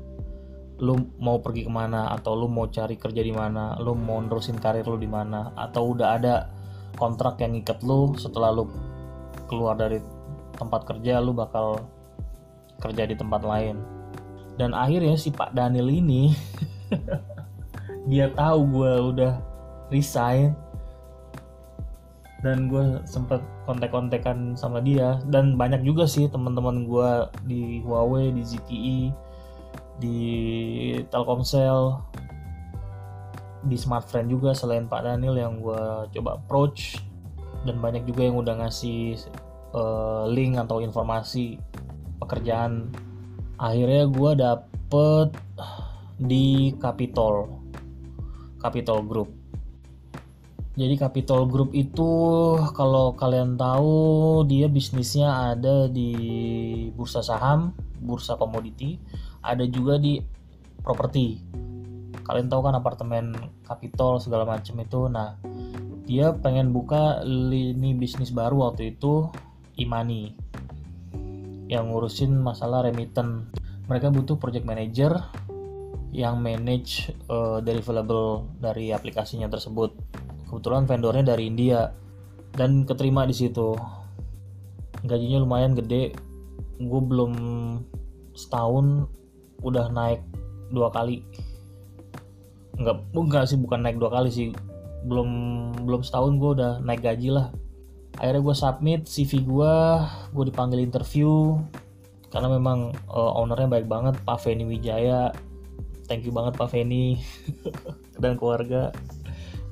[0.81, 4.59] Lu mau pergi ke mana atau lu mau cari kerja di mana lu mau nerusin
[4.59, 6.35] karir lu di mana atau udah ada
[6.95, 8.67] kontrak yang ngikat lu setelah lu
[9.45, 10.01] keluar dari
[10.55, 11.83] tempat kerja lu bakal
[12.79, 13.79] kerja di tempat lain.
[14.55, 16.31] Dan akhirnya si Pak Daniel ini
[18.05, 19.33] dia tahu gue udah
[19.89, 20.53] resign.
[22.45, 25.17] Dan gue sempet kontek-kontekan sama dia.
[25.25, 27.09] Dan banyak juga sih teman-teman gue
[27.49, 28.99] di Huawei di ZTE
[29.95, 30.19] di
[31.07, 31.95] Telkomsel
[33.65, 37.01] di Smartfriend juga selain Pak Daniel yang gue coba approach.
[37.65, 39.17] Dan banyak juga yang udah ngasih
[39.73, 41.57] uh, link atau informasi
[42.21, 42.93] pekerjaan.
[43.57, 45.29] Akhirnya gue dapet
[46.21, 47.54] di Capitol
[48.65, 49.29] Capital Group.
[50.73, 52.09] Jadi Capital Group itu
[52.73, 56.11] kalau kalian tahu dia bisnisnya ada di
[56.91, 58.97] bursa saham, bursa komoditi,
[59.45, 60.17] ada juga di
[60.81, 61.39] properti.
[62.25, 65.01] Kalian tahu kan apartemen Capital segala macam itu.
[65.07, 65.37] Nah,
[66.09, 69.29] dia pengen buka lini bisnis baru waktu itu
[69.77, 70.33] Imani
[71.71, 73.47] yang ngurusin masalah remittance.
[73.85, 75.21] Mereka butuh project manager
[76.15, 79.91] yang manage uh, deliverable dari aplikasinya tersebut.
[80.47, 81.91] Kebetulan vendornya dari India
[82.55, 83.75] dan keterima di situ.
[85.03, 86.15] Gajinya lumayan gede.
[86.79, 87.33] Gue belum
[88.31, 89.11] setahun
[89.59, 90.23] udah naik
[90.71, 91.19] dua kali.
[92.79, 94.49] Enggak, enggak sih bukan naik dua kali sih.
[95.03, 95.29] Belum
[95.83, 97.51] belum setahun gue udah naik gaji lah.
[98.15, 99.75] Akhirnya gue submit CV gue,
[100.31, 101.59] gue dipanggil interview
[102.35, 105.31] karena memang uh, ownernya baik banget Pak Feni Wijaya
[106.05, 107.19] thank you banget Pak Feni
[108.21, 108.93] dan keluarga.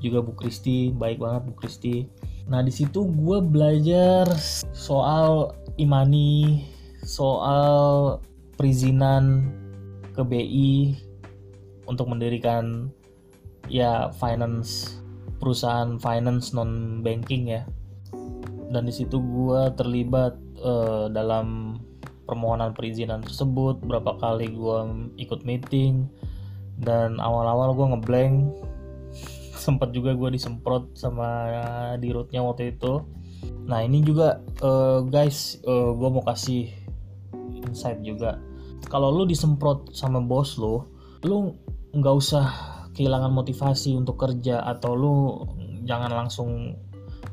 [0.04, 2.04] Juga Bu Kristi baik banget Bu Kristi.
[2.50, 4.28] Nah di situ gue belajar
[4.76, 6.60] soal imani
[7.04, 8.18] soal
[8.56, 9.48] perizinan
[10.12, 10.94] ke BI
[11.88, 12.88] untuk mendirikan
[13.68, 15.00] ya finance
[15.40, 17.62] perusahaan finance non banking ya.
[18.70, 21.73] Dan di situ gue terlibat uh, dalam
[22.24, 24.78] permohonan perizinan tersebut berapa kali gue
[25.20, 26.08] ikut meeting
[26.80, 28.34] dan awal-awal gue ngeblank.
[29.64, 31.48] Sempat juga gue disemprot sama
[31.96, 33.00] di rootnya waktu itu.
[33.64, 36.68] Nah ini juga uh, guys uh, eh, gue mau kasih
[37.64, 38.36] insight juga.
[38.92, 40.84] Kalau lu disemprot sama bos lu
[41.24, 41.56] lu
[41.96, 42.44] nggak usah
[42.92, 45.14] kehilangan motivasi untuk kerja atau lu
[45.88, 46.76] jangan langsung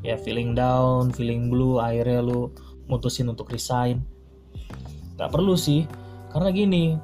[0.02, 2.50] ya feeling down feeling blue akhirnya lu
[2.90, 4.02] mutusin untuk resign
[5.22, 5.86] Gak perlu sih,
[6.34, 6.98] karena gini,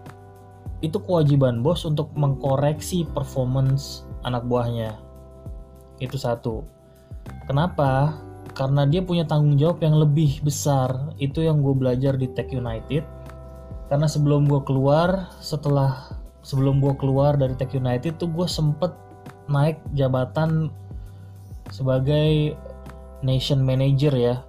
[0.82, 4.98] itu kewajiban bos untuk mengkoreksi performance anak buahnya.
[6.02, 6.66] Itu satu.
[7.46, 8.18] Kenapa?
[8.58, 11.14] Karena dia punya tanggung jawab yang lebih besar.
[11.22, 13.06] Itu yang gue belajar di Tech United.
[13.86, 18.96] Karena sebelum gue keluar, setelah sebelum gue keluar dari Tech United tuh gue sempet
[19.52, 20.72] naik jabatan
[21.68, 22.56] sebagai
[23.20, 24.40] nation manager ya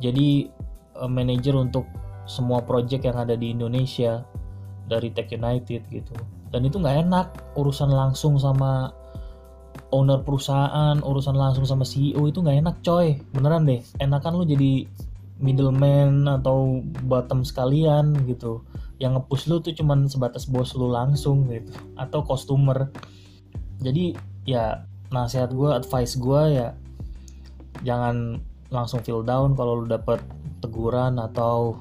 [0.00, 0.48] jadi
[0.96, 1.84] uh, manager untuk
[2.26, 4.26] semua project yang ada di Indonesia
[4.86, 6.14] dari Tech United gitu.
[6.50, 7.26] Dan itu nggak enak
[7.58, 8.90] urusan langsung sama
[9.94, 13.18] owner perusahaan urusan langsung sama CEO itu nggak enak coy.
[13.34, 14.86] Beneran deh enakan lu jadi
[15.36, 18.62] middleman atau bottom sekalian gitu.
[18.96, 22.88] Yang ngepush lu tuh cuman sebatas bos lu langsung gitu atau customer.
[23.82, 24.16] Jadi
[24.48, 26.74] ya nasihat gue advice gue ya
[27.86, 28.40] jangan
[28.72, 30.18] langsung feel down kalau lu dapet
[30.58, 31.78] teguran atau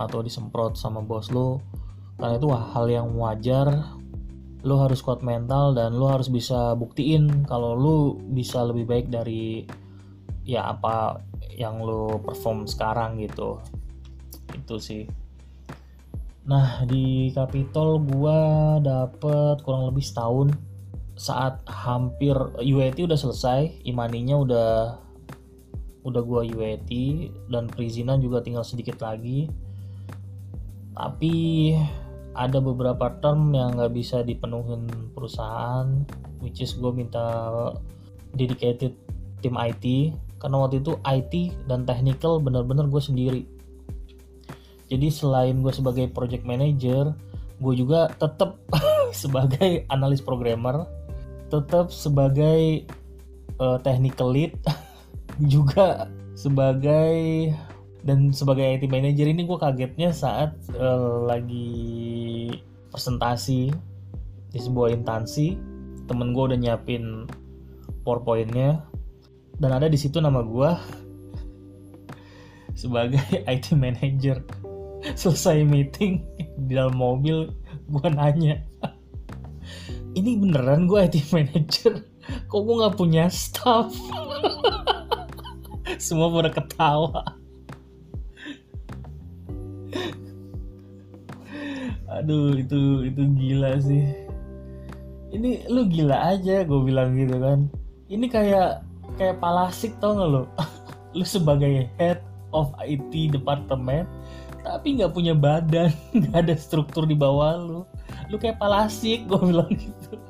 [0.00, 1.60] atau disemprot sama bos lu
[2.20, 3.96] karena itu hal yang wajar.
[4.60, 7.96] Lu harus kuat mental dan lu harus bisa buktiin kalau lu
[8.36, 9.64] bisa lebih baik dari
[10.44, 11.24] ya apa
[11.56, 13.56] yang lu perform sekarang gitu.
[14.52, 15.08] Itu sih.
[16.44, 20.52] Nah di Capitol gua dapet kurang lebih setahun
[21.16, 24.72] saat hampir UAT udah selesai imaninya udah
[26.04, 26.92] udah gua UAT
[27.48, 29.48] dan perizinan juga tinggal sedikit lagi
[30.94, 31.74] tapi
[32.34, 36.06] ada beberapa term yang nggak bisa dipenuhin perusahaan
[36.38, 37.50] which is gue minta
[38.38, 38.94] dedicated
[39.42, 41.34] tim IT karena waktu itu IT
[41.68, 43.42] dan technical bener-bener gue sendiri.
[44.88, 47.12] Jadi selain gue sebagai project manager
[47.60, 48.56] gue juga tetap
[49.20, 50.88] sebagai analis programmer
[51.50, 52.86] tetap sebagai
[53.58, 54.54] uh, technical lead
[55.52, 57.50] juga sebagai
[58.00, 62.48] dan sebagai IT manager ini gue kagetnya saat uh, lagi
[62.88, 63.68] presentasi
[64.50, 65.54] di sebuah instansi
[66.08, 67.28] temen gue udah nyiapin
[68.02, 68.82] powerpointnya.
[69.60, 70.70] Dan ada di situ nama gue
[72.80, 73.20] sebagai
[73.52, 74.40] IT manager.
[75.00, 76.24] Selesai meeting
[76.68, 77.48] di dalam mobil
[77.88, 78.60] gue nanya
[80.18, 82.00] ini beneran gue IT manager?
[82.48, 83.92] Kok gue nggak punya staff?
[86.00, 87.39] Semua pada ketawa
[92.20, 94.04] aduh itu itu gila sih.
[95.30, 97.66] Ini lu gila aja gue bilang gitu kan.
[98.12, 98.84] Ini kayak
[99.16, 100.42] kayak palasik tau gak lo
[101.16, 102.22] lu sebagai head
[102.54, 104.06] of IT department
[104.60, 107.80] tapi nggak punya badan nggak ada struktur di bawah lu.
[108.28, 110.20] Lu kayak palasik gue bilang gitu.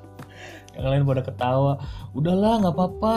[0.79, 1.72] Yang lain pada ketawa
[2.14, 3.16] udahlah nggak apa-apa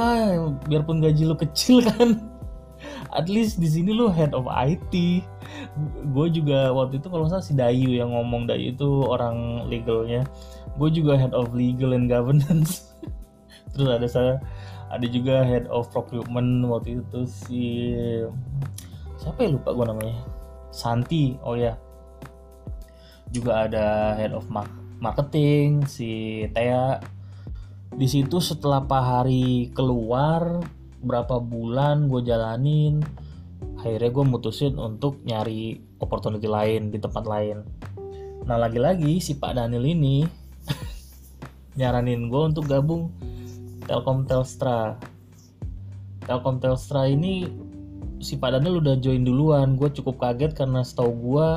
[0.66, 2.18] biarpun gaji lu kecil kan
[3.14, 4.94] at least di sini lu head of IT
[6.14, 10.26] gue juga waktu itu kalau salah si Dayu yang ngomong Dayu itu orang legalnya.
[10.78, 12.94] Gue juga head of legal and governance.
[13.74, 14.34] Terus ada saya
[14.94, 17.94] ada juga head of procurement waktu itu si
[19.18, 20.18] siapa ya lupa gue namanya?
[20.74, 21.78] Santi oh ya.
[23.34, 24.46] Juga ada head of
[25.02, 27.02] marketing si Tea
[27.94, 30.66] di situ setelah Pak Hari keluar
[31.04, 33.04] berapa bulan gue jalanin
[33.84, 37.68] akhirnya gue mutusin untuk nyari opportunity lain di tempat lain.
[38.48, 40.24] Nah lagi-lagi si Pak Daniel ini
[41.80, 43.12] nyaranin gue untuk gabung
[43.84, 44.96] Telkom Telstra.
[46.24, 47.44] Telkom Telstra ini
[48.24, 49.76] si Pak Daniel udah join duluan.
[49.76, 51.48] Gue cukup kaget karena setahu gue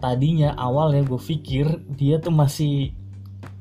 [0.00, 2.96] tadinya awalnya gue pikir dia tuh masih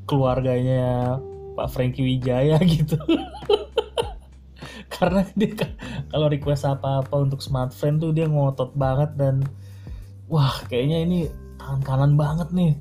[0.07, 1.19] keluarganya
[1.55, 2.95] Pak Frankie Wijaya gitu
[5.03, 5.67] karena dia
[6.07, 9.43] kalau request apa-apa untuk smart friend tuh dia ngotot banget dan
[10.31, 11.19] wah kayaknya ini
[11.59, 12.73] tangan kanan banget nih.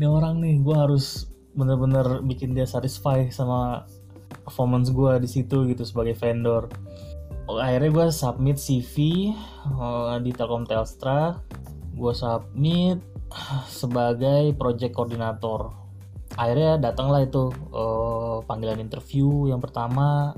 [0.00, 3.84] Ini orang nih gue harus bener-bener bikin dia satisfy sama
[4.48, 6.72] performance gue di situ gitu sebagai vendor.
[7.44, 9.28] Oh, akhirnya gue submit CV
[9.76, 11.36] uh, di Telkom Telstra.
[11.92, 13.04] Gue submit
[13.68, 15.72] sebagai project koordinator.
[16.32, 20.32] Akhirnya datanglah itu uh, panggilan interview yang pertama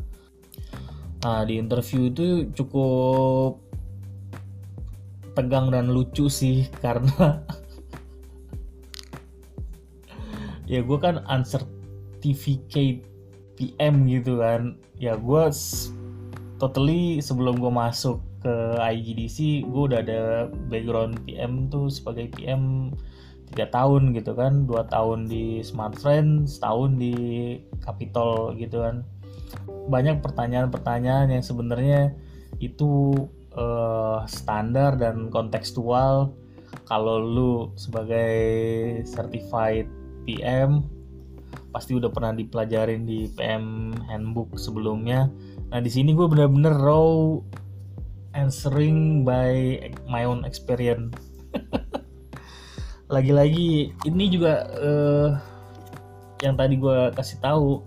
[1.25, 3.57] Nah di interview itu cukup
[5.33, 7.41] tegang dan lucu sih karena
[10.69, 13.09] ya gue kan uncertificate
[13.57, 14.77] PM gitu kan.
[15.01, 15.49] Ya gue
[16.61, 22.93] totally sebelum gue masuk ke IGDC gue udah ada background PM tuh sebagai PM
[23.49, 24.69] tiga tahun gitu kan.
[24.69, 27.17] Dua tahun di Smart Friends setahun di
[27.81, 29.14] Capitol gitu kan
[29.89, 32.17] banyak pertanyaan-pertanyaan yang sebenarnya
[32.63, 33.13] itu
[33.55, 36.33] uh, standar dan kontekstual
[36.85, 38.37] kalau lu sebagai
[39.07, 39.89] certified
[40.25, 40.85] PM
[41.75, 45.27] pasti udah pernah dipelajarin di PM handbook sebelumnya.
[45.75, 47.35] Nah di sini gue bener-bener raw
[48.35, 51.15] answering by my own experience.
[53.15, 55.31] lagi-lagi ini juga uh,
[56.43, 57.83] yang tadi gue kasih tahu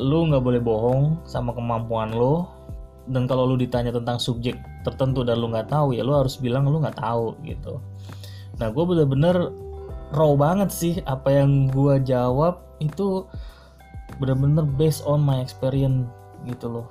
[0.00, 2.48] lu nggak boleh bohong sama kemampuan lo
[3.04, 6.64] dan kalau lu ditanya tentang subjek tertentu dan lu nggak tahu ya lu harus bilang
[6.64, 7.76] lu nggak tahu gitu.
[8.56, 9.52] Nah gue bener-bener
[10.16, 13.28] raw banget sih apa yang gue jawab itu
[14.16, 16.08] bener-bener based on my experience
[16.48, 16.86] gitu loh.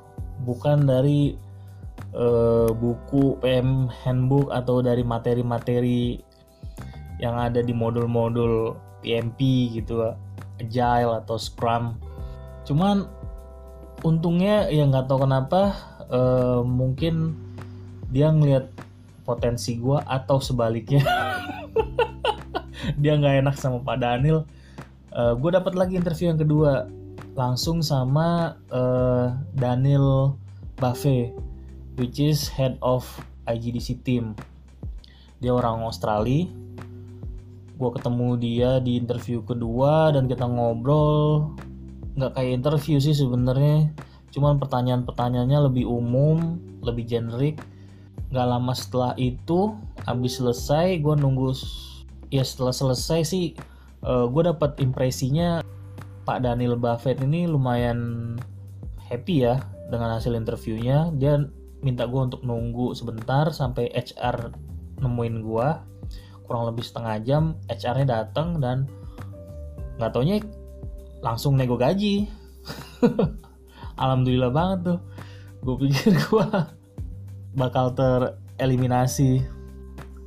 [0.45, 1.33] Bukan dari
[2.13, 6.21] uh, buku PM handbook atau dari materi-materi
[7.19, 10.13] yang ada di modul-modul PMP gitu
[10.59, 11.95] agile atau scrum
[12.69, 13.09] cuman
[14.05, 15.73] untungnya ya nggak tahu kenapa
[16.13, 17.33] uh, mungkin
[18.13, 18.69] dia ngelihat
[19.25, 21.05] potensi gue atau sebaliknya.
[23.01, 24.49] Dia nggak enak sama Pak Daniel.
[25.13, 26.89] Uh, eh, gue dapat lagi interview yang kedua
[27.37, 30.33] langsung sama uh, Daniel
[30.81, 31.29] Buffet
[32.01, 33.05] which is head of
[33.45, 34.33] IGDC team.
[35.37, 36.49] Dia orang Australia.
[37.77, 41.53] Gue ketemu dia di interview kedua dan kita ngobrol
[42.19, 43.87] nggak kayak interview sih sebenarnya.
[44.35, 47.63] Cuman pertanyaan-pertanyaannya lebih umum lebih generik.
[48.29, 51.55] Nggak lama setelah itu habis selesai gue nunggu
[52.29, 53.57] ya setelah selesai sih
[54.05, 55.65] uh, eh, gue dapat impresinya
[56.27, 58.35] Pak Daniel Buffett ini lumayan
[59.09, 61.09] happy ya dengan hasil interviewnya.
[61.17, 61.41] Dia
[61.81, 64.51] minta gue untuk nunggu sebentar sampai HR
[64.99, 65.67] nemuin gue
[66.43, 68.89] kurang lebih setengah jam HR-nya datang dan
[70.01, 70.41] nggak taunya
[71.19, 72.27] langsung nego gaji.
[74.01, 74.99] Alhamdulillah banget tuh.
[75.63, 76.47] Gue pikir gue
[77.55, 79.43] bakal tereliminasi.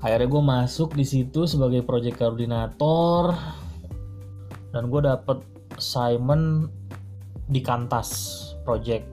[0.02, 3.32] Akhirnya gue masuk di situ sebagai project koordinator.
[4.72, 5.40] Dan gue dapet
[5.76, 6.68] assignment
[7.48, 9.08] di kantas project.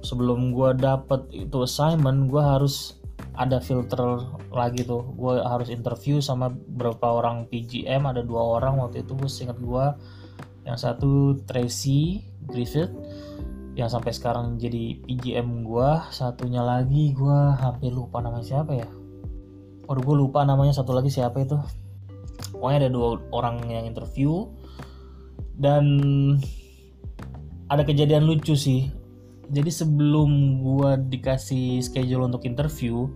[0.00, 2.96] Sebelum gue dapet itu assignment gue harus
[3.36, 5.12] ada filter lagi tuh.
[5.12, 9.86] Gue harus interview sama beberapa orang PGM ada dua orang waktu itu gue ingat gue
[10.70, 12.94] yang satu Tracy Griffith
[13.74, 18.86] yang sampai sekarang jadi PGM gue satunya lagi gue hampir lupa namanya siapa ya.
[19.90, 21.58] Waduh gue lupa namanya satu lagi siapa itu.
[22.54, 24.46] Pokoknya ada dua orang yang interview.
[25.58, 25.84] Dan
[27.66, 28.90] ada kejadian lucu sih.
[29.50, 33.10] Jadi sebelum gue dikasih schedule untuk interview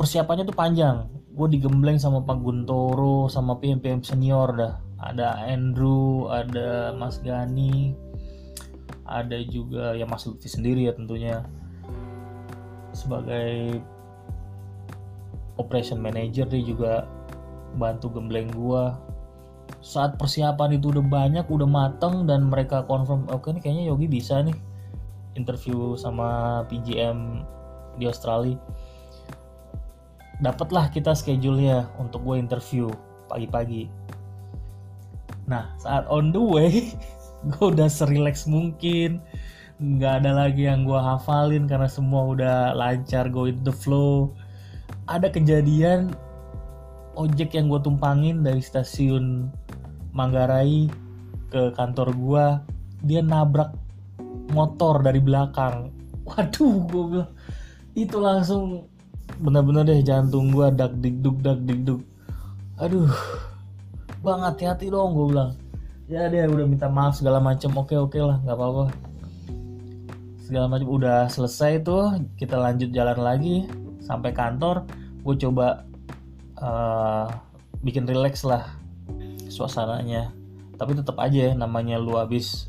[0.00, 1.08] persiapannya tuh panjang.
[1.36, 7.96] Gue digembleng sama Pak Guntoro sama PM PM senior dah ada Andrew ada Mas Gani
[9.10, 11.42] ada juga ya Mas Lutfi sendiri ya tentunya.
[12.94, 13.82] Sebagai
[15.58, 16.92] operation manager dia juga
[17.76, 18.84] bantu gembleng gue
[19.78, 24.08] saat persiapan itu udah banyak udah mateng dan mereka confirm oke okay, ini kayaknya Yogi
[24.10, 24.56] bisa nih
[25.38, 27.44] interview sama PGM
[28.00, 28.58] di Australia.
[30.40, 32.88] Dapatlah kita schedule-nya untuk gue interview
[33.28, 33.92] pagi-pagi.
[35.50, 36.94] Nah, saat on the way,
[37.50, 39.18] gue udah serileks mungkin.
[39.82, 44.30] Nggak ada lagi yang gue hafalin karena semua udah lancar, go with the flow.
[45.10, 46.14] Ada kejadian
[47.18, 49.50] ojek yang gue tumpangin dari stasiun
[50.14, 50.86] Manggarai
[51.50, 52.46] ke kantor gue,
[53.02, 53.74] dia nabrak
[54.54, 55.90] motor dari belakang.
[56.30, 57.32] Waduh, gue bilang
[57.98, 58.86] itu langsung
[59.40, 62.02] bener-bener deh jantung gue dak digduk dak digduk
[62.78, 63.10] aduh
[64.20, 65.52] bang hati-hati dong gue bilang.
[66.10, 68.84] Ya dia udah minta maaf segala macem oke oke lah nggak apa-apa.
[70.44, 73.64] Segala macam udah selesai tuh kita lanjut jalan lagi
[74.04, 74.84] sampai kantor
[75.22, 75.86] gue coba
[76.60, 77.30] uh,
[77.80, 78.68] bikin relax lah
[79.48, 80.34] suasananya.
[80.76, 82.68] Tapi tetap aja namanya lu habis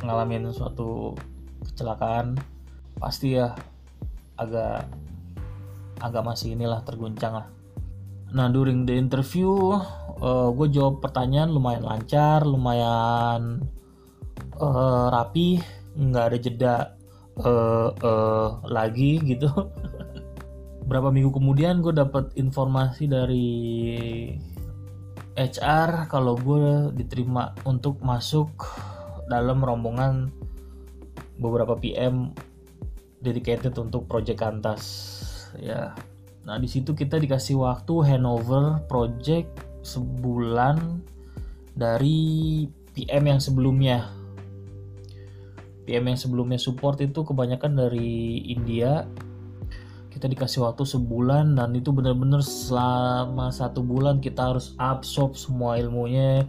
[0.00, 1.18] ngalamin suatu
[1.66, 2.38] kecelakaan
[3.02, 3.54] pasti ya
[4.38, 4.86] agak
[5.98, 7.46] agak masih inilah terguncang lah
[8.28, 9.78] nah during the interview uh,
[10.20, 13.64] eh, gue jawab pertanyaan lumayan lancar lumayan
[14.60, 15.62] uh, rapi
[15.98, 16.76] nggak ada jeda
[17.42, 19.50] uh, uh, lagi gitu.
[20.88, 23.50] Berapa minggu kemudian gue dapat informasi dari
[25.36, 28.50] HR kalau gue diterima untuk masuk
[29.28, 30.32] dalam rombongan
[31.38, 32.32] beberapa PM
[33.20, 34.82] dedicated untuk project kantas
[35.60, 35.94] ya
[36.48, 39.52] nah di situ kita dikasih waktu handover project
[39.84, 41.04] sebulan
[41.76, 42.64] dari
[42.96, 44.10] PM yang sebelumnya.
[45.84, 49.04] PM yang sebelumnya support itu kebanyakan dari India.
[50.08, 56.42] Kita dikasih waktu sebulan dan itu benar-benar selama satu bulan kita harus absorb semua ilmunya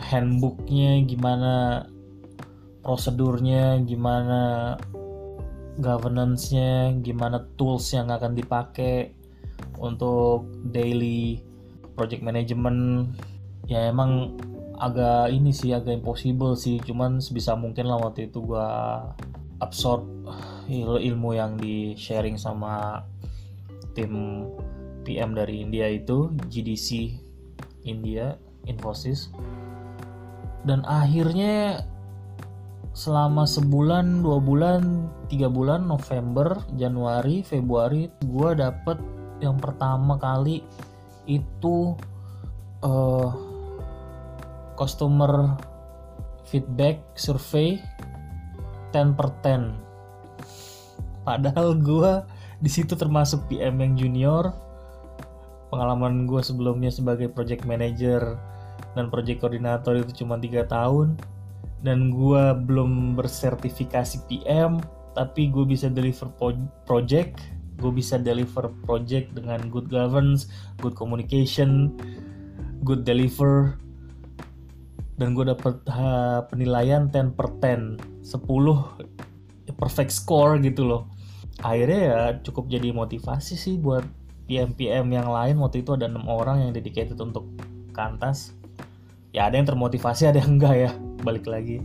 [0.00, 1.84] handbooknya gimana
[2.80, 4.74] prosedurnya gimana
[5.80, 9.16] governance-nya, gimana tools yang akan dipakai,
[9.80, 11.40] untuk daily
[11.96, 13.12] project management.
[13.68, 14.36] Ya emang
[14.80, 16.80] agak ini sih agak impossible sih.
[16.84, 18.68] Cuman sebisa mungkin lah waktu itu gua
[19.60, 20.04] absorb
[20.70, 23.04] ilmu yang di sharing sama
[23.92, 24.46] tim
[25.04, 27.18] PM dari India itu GDC
[27.84, 28.36] India
[28.68, 29.32] Infosys.
[30.64, 31.84] Dan akhirnya
[33.00, 39.00] selama sebulan dua bulan tiga bulan November Januari Februari gue dapet
[39.40, 40.60] yang pertama kali
[41.24, 41.96] itu
[42.84, 43.32] uh,
[44.76, 45.56] customer
[46.44, 47.80] feedback survey
[48.92, 52.12] 10 per 10 padahal gue
[52.60, 54.52] di situ termasuk PM yang junior.
[55.72, 58.36] Pengalaman gue sebelumnya sebagai project manager
[58.92, 61.16] dan project coordinator itu cuma tiga tahun
[61.80, 64.80] dan gue belum bersertifikasi PM
[65.16, 66.30] tapi gue bisa deliver
[66.84, 67.40] project.
[67.80, 70.52] Gue bisa deliver project dengan good governance
[70.84, 71.96] good communication
[72.84, 73.80] good deliver.
[75.16, 81.08] Dan gue dapet uh, penilaian 10 per 10 10 perfect score gitu loh.
[81.60, 84.04] Akhirnya ya cukup jadi motivasi sih buat
[84.48, 85.60] PM-PM yang lain.
[85.60, 87.48] Waktu itu ada enam orang yang dedicated untuk
[87.92, 88.56] kantas.
[89.36, 91.80] Ya ada yang termotivasi ada yang enggak ya balik lagi.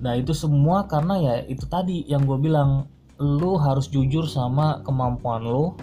[0.00, 2.88] Nah itu semua karena ya itu tadi yang gue bilang
[3.20, 5.76] lu harus jujur sama kemampuan lo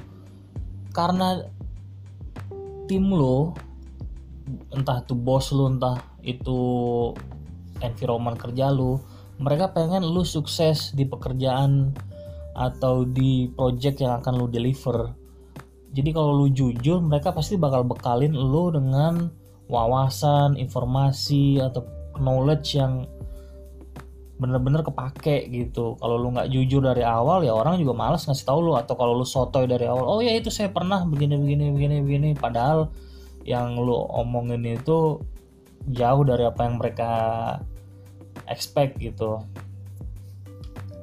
[0.90, 1.46] karena
[2.90, 3.54] tim lo
[4.74, 6.60] entah itu bos lo entah itu
[7.86, 8.98] environment kerja lo
[9.38, 11.94] mereka pengen lu sukses di pekerjaan
[12.58, 15.14] atau di project yang akan lu deliver.
[15.94, 19.30] Jadi kalau lu jujur mereka pasti bakal bekalin lu dengan
[19.70, 21.86] wawasan informasi atau
[22.20, 23.06] knowledge yang
[24.38, 25.98] bener-bener kepake gitu.
[25.98, 28.74] Kalau lu nggak jujur dari awal ya orang juga males ngasih tahu lu.
[28.78, 32.30] Atau kalau lu sotoy dari awal oh ya itu saya pernah begini begini begini begini.
[32.38, 32.94] Padahal
[33.44, 35.22] yang lu omongin itu
[35.90, 37.12] jauh dari apa yang mereka
[38.46, 39.42] expect gitu.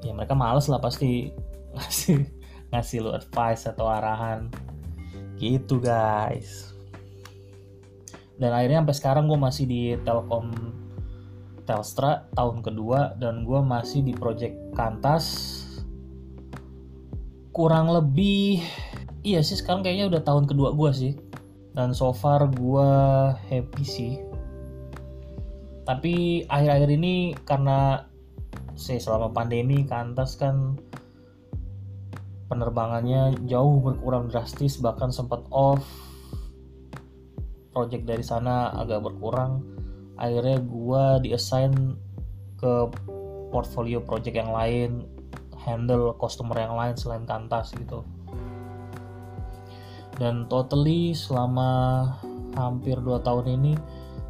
[0.07, 1.35] Ya mereka males lah pasti
[1.77, 2.23] ngasih
[2.71, 4.47] ngasih lu advice atau arahan.
[5.43, 6.71] Gitu guys.
[8.39, 10.51] Dan akhirnya sampai sekarang gue masih di Telkom
[11.65, 15.25] Telstra tahun kedua dan gue masih di project Kantas.
[17.51, 18.61] Kurang lebih
[19.25, 21.13] iya sih sekarang kayaknya udah tahun kedua gue sih.
[21.75, 22.91] Dan so far gue
[23.51, 24.15] happy sih.
[25.85, 28.05] Tapi akhir-akhir ini karena
[28.77, 30.79] saya selama pandemi Kantas kan
[32.47, 35.83] penerbangannya jauh berkurang drastis bahkan sempat off.
[37.75, 39.74] Project dari sana agak berkurang
[40.15, 41.99] akhirnya gue diassign
[42.59, 42.73] ke
[43.51, 45.07] portfolio project yang lain
[45.65, 48.05] handle customer yang lain selain kantas gitu.
[50.15, 52.07] Dan totally selama
[52.55, 53.73] hampir 2 tahun ini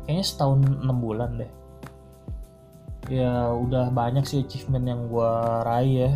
[0.09, 1.53] kayaknya setahun 6 bulan deh.
[3.13, 5.33] Ya udah banyak sih achievement yang gue
[5.69, 6.13] raih ya.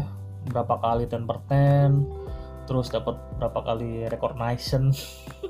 [0.48, 2.28] Berapa kali 10 per 10
[2.68, 4.92] terus dapat berapa kali recognition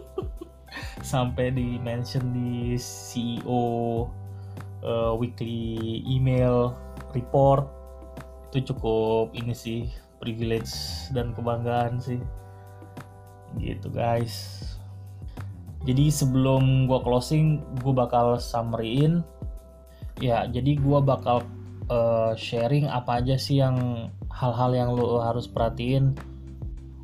[1.12, 4.04] sampai di mention di CEO uh,
[4.84, 6.76] eh, weekly email
[7.12, 7.66] report.
[8.48, 9.88] Itu cukup ini sih
[10.18, 10.72] privilege
[11.12, 12.20] dan kebanggaan sih.
[13.60, 14.64] Gitu guys.
[15.86, 19.22] Jadi sebelum gue closing gue bakal summaryin.
[20.18, 21.46] Ya jadi gue bakal
[21.86, 26.14] uh, sharing apa aja sih yang hal-hal yang lo harus perhatiin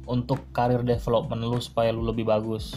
[0.05, 2.77] untuk karir development lu supaya lu lebih bagus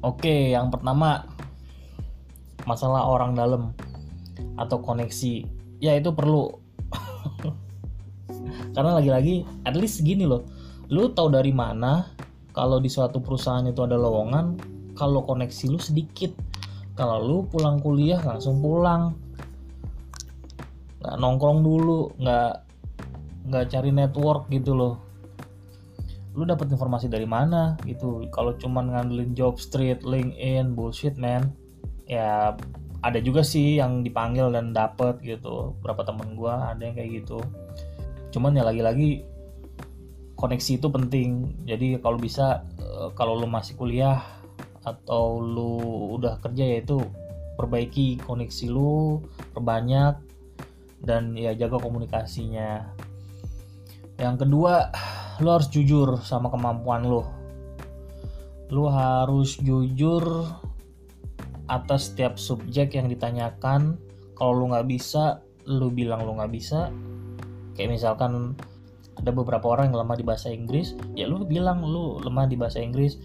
[0.00, 1.28] Oke, yang pertama
[2.64, 3.76] masalah orang dalam
[4.56, 5.44] atau koneksi.
[5.76, 6.56] Ya itu perlu.
[8.74, 10.48] Karena lagi-lagi at least gini loh.
[10.88, 12.08] Lu tahu dari mana
[12.56, 14.56] kalau di suatu perusahaan itu ada lowongan
[14.96, 16.32] kalau koneksi lu sedikit.
[16.96, 19.12] Kalau lu pulang kuliah langsung pulang.
[21.00, 22.52] Nggak nongkrong dulu, nggak
[23.52, 25.09] nggak cari network gitu loh
[26.40, 27.76] lu dapat informasi dari mana?
[27.84, 28.24] Gitu.
[28.32, 31.52] Kalau cuman ngandelin job street LinkedIn bullshit man.
[32.08, 32.56] Ya
[33.04, 35.76] ada juga sih yang dipanggil dan dapet gitu.
[35.84, 37.44] Berapa temen gue ada yang kayak gitu.
[38.32, 39.28] Cuman ya lagi-lagi
[40.40, 41.60] koneksi itu penting.
[41.68, 44.24] Jadi kalau bisa eh, kalau lu masih kuliah
[44.80, 45.76] atau lu
[46.16, 47.04] udah kerja ya itu
[47.60, 49.20] perbaiki koneksi lu
[49.52, 50.16] perbanyak
[51.04, 52.96] dan ya jaga komunikasinya.
[54.16, 54.88] Yang kedua
[55.40, 57.26] lo harus jujur sama kemampuan lo.
[58.70, 60.46] Lo harus jujur
[61.66, 63.98] atas setiap subjek yang ditanyakan.
[64.36, 66.92] Kalau lo nggak bisa lo bilang lo nggak bisa.
[67.74, 68.54] Kayak misalkan
[69.16, 72.80] ada beberapa orang yang lemah di bahasa Inggris ya lu bilang lu lemah di bahasa
[72.80, 73.16] Inggris.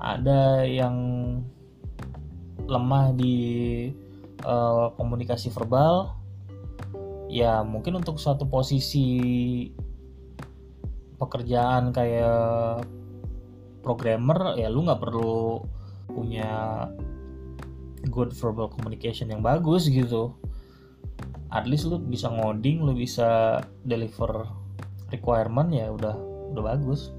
[0.00, 0.96] Ada yang
[2.64, 3.36] lemah di
[4.46, 6.16] uh, komunikasi verbal
[7.30, 9.06] ya mungkin untuk suatu posisi
[11.20, 12.82] pekerjaan kayak
[13.84, 15.60] programmer ya lu nggak perlu
[16.08, 16.88] punya
[18.08, 20.32] good verbal communication yang bagus gitu.
[21.52, 24.48] At least lu bisa ngoding lu bisa deliver
[25.12, 26.16] requirement ya udah
[26.56, 27.12] udah bagus.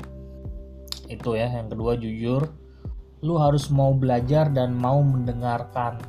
[1.05, 2.49] Itu ya yang kedua jujur
[3.21, 6.01] lu harus mau belajar dan mau mendengarkan.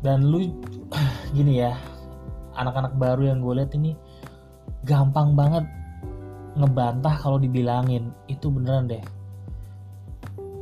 [0.00, 0.48] Dan lu
[1.36, 1.76] gini ya
[2.54, 3.98] anak-anak baru yang gue lihat ini
[4.86, 5.66] gampang banget
[6.58, 8.10] ngebantah kalau dibilangin.
[8.26, 9.04] Itu beneran deh.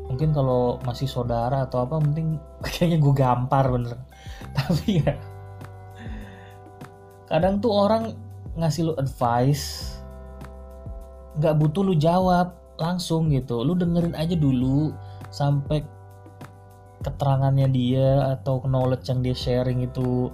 [0.08, 3.96] Mungkin kalau masih saudara atau apa mending kayaknya gue gampar bener.
[4.56, 5.14] Tapi ya
[7.32, 8.12] kadang tuh orang
[8.60, 9.96] ngasih lu advice
[11.40, 13.64] nggak butuh lu jawab langsung gitu.
[13.64, 14.92] Lu dengerin aja dulu
[15.32, 15.80] sampai
[17.02, 20.30] keterangannya dia atau knowledge yang dia sharing itu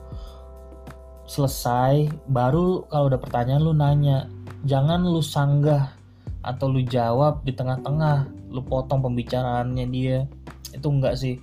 [1.28, 4.28] selesai baru kalau udah pertanyaan lu nanya
[4.64, 5.94] jangan lu sanggah
[6.42, 10.24] atau lu jawab di tengah-tengah lu potong pembicaraannya dia.
[10.72, 11.36] Itu enggak sih.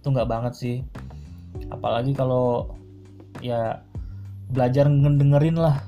[0.00, 0.76] Itu enggak banget sih.
[1.68, 2.72] Apalagi kalau
[3.44, 3.82] ya
[4.50, 5.82] belajar ngedengerin lah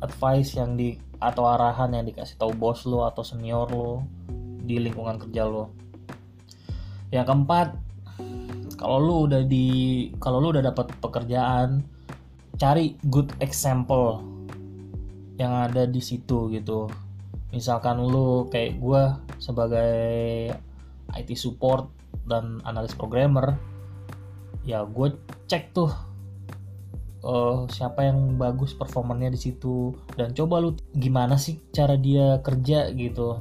[0.00, 4.00] advice yang di atau arahan yang dikasih tahu bos lo atau senior lo
[4.64, 5.68] di lingkungan kerja lo
[7.12, 7.76] yang keempat
[8.80, 11.84] kalau lu udah di kalau lu udah dapat pekerjaan
[12.56, 14.24] cari good example
[15.40, 16.92] yang ada di situ gitu.
[17.48, 19.02] Misalkan lu kayak gue
[19.40, 19.96] sebagai
[21.16, 21.88] IT support
[22.28, 23.56] dan analis programmer
[24.68, 25.16] ya gue
[25.48, 25.88] cek tuh
[27.24, 29.96] uh, siapa yang bagus performanya di situ.
[30.16, 33.40] Dan coba lu gimana sih cara dia kerja gitu.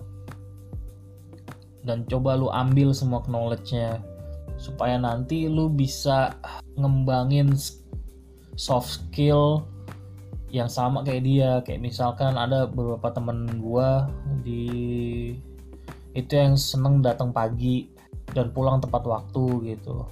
[1.83, 3.99] Dan coba lu ambil semua knowledge-nya.
[4.59, 6.35] Supaya nanti lu bisa
[6.75, 7.55] ngembangin
[8.59, 9.63] soft skill
[10.49, 11.51] yang sama kayak dia.
[11.65, 14.09] Kayak misalkan ada beberapa temen gua
[14.41, 15.33] di
[16.17, 17.89] itu yang seneng datang pagi
[18.33, 20.05] dan pulang tepat waktu gitu.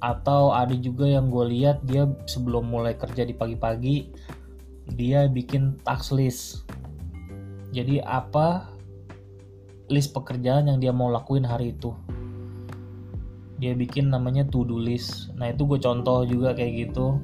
[0.00, 3.96] Atau ada juga yang gue lihat dia sebelum mulai kerja di pagi-pagi
[4.96, 6.66] dia bikin task list.
[7.70, 8.66] Jadi apa
[9.92, 11.94] list pekerjaan yang dia mau lakuin hari itu?
[13.60, 15.30] Dia bikin namanya to do list.
[15.36, 17.20] Nah itu gue contoh juga kayak gitu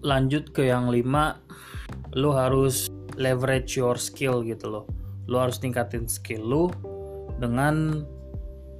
[0.00, 1.40] lanjut ke yang lima
[2.16, 2.88] lo harus
[3.20, 4.84] leverage your skill gitu loh
[5.28, 6.64] lo harus tingkatin skill lo
[7.40, 8.04] dengan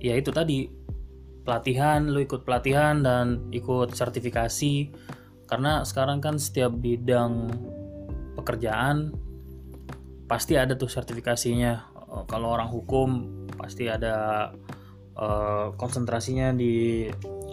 [0.00, 0.80] ya itu tadi
[1.44, 4.92] pelatihan, lu ikut pelatihan dan ikut sertifikasi
[5.50, 7.50] karena sekarang kan setiap bidang
[8.38, 9.10] pekerjaan
[10.30, 11.72] pasti ada tuh sertifikasinya.
[11.96, 13.26] Eh, kalau orang hukum
[13.58, 14.48] pasti ada
[15.18, 17.04] uh, konsentrasinya di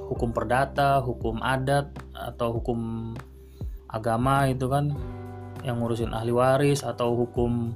[0.08, 3.12] hukum perdata, hukum adat atau hukum
[3.88, 4.92] agama itu kan
[5.64, 7.72] yang ngurusin ahli waris atau hukum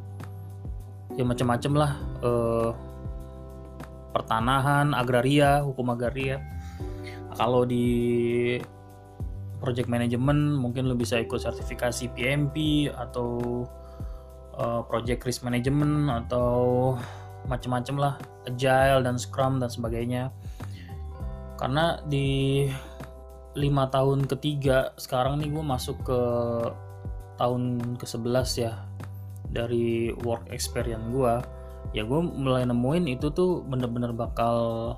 [1.16, 1.92] ya macam-macam lah
[2.24, 2.72] uh,
[4.12, 6.44] pertanahan, agraria, hukum agraria.
[7.32, 8.60] Kalau di
[9.64, 13.64] project management mungkin lo bisa ikut sertifikasi PMP atau
[14.60, 16.94] uh, project risk management atau
[17.48, 18.14] macam-macam lah,
[18.46, 20.30] agile dan scrum dan sebagainya.
[21.56, 22.68] Karena di
[23.56, 24.96] lima tahun ketiga.
[24.96, 26.22] Sekarang nih gue masuk ke
[27.42, 28.74] tahun ke-11 ya
[29.52, 31.34] dari work experience gue
[31.92, 34.96] ya gue mulai nemuin itu tuh bener-bener bakal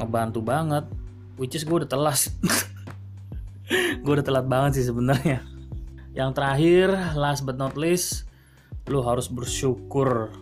[0.00, 0.88] ngebantu banget
[1.36, 2.32] which is gue udah telas
[4.02, 5.44] gue udah telat banget sih sebenarnya.
[6.16, 8.26] Yang terakhir last but not least
[8.88, 10.32] lu harus bersyukur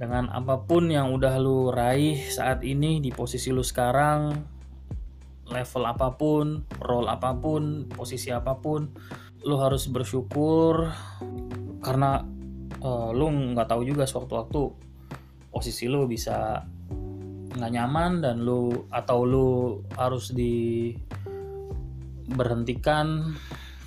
[0.00, 4.34] dengan apa pun yang udah lu raih saat ini di posisi lu sekarang
[5.50, 8.86] level apa pun role apa pun posisi apa pun
[9.42, 10.86] lu harus bersyukur
[11.82, 12.22] karena
[12.82, 14.62] uh, lu nggak tahu juga sewaktu-waktu
[15.50, 16.62] posisi lu bisa
[17.52, 19.48] nggak nyaman dan lu atau lu
[19.98, 20.96] harus di
[22.32, 23.36] berhentikan.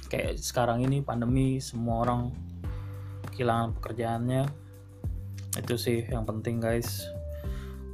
[0.06, 2.30] Kayak sekarang ini pandemi semua orang
[3.34, 4.44] kehilangan pekerjaannya.
[5.58, 7.10] Itu sih yang penting guys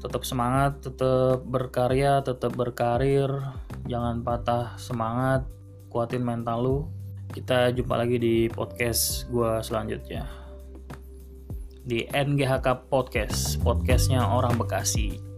[0.01, 3.29] tetap semangat tetap berkarya tetap berkarir.
[3.85, 5.45] Jangan patah semangat
[5.93, 6.77] kuatin mental lu.
[7.31, 10.27] Kita jumpa lagi di podcast gue selanjutnya.
[11.81, 15.30] Di NGHK Podcast, podcastnya orang Bekasi.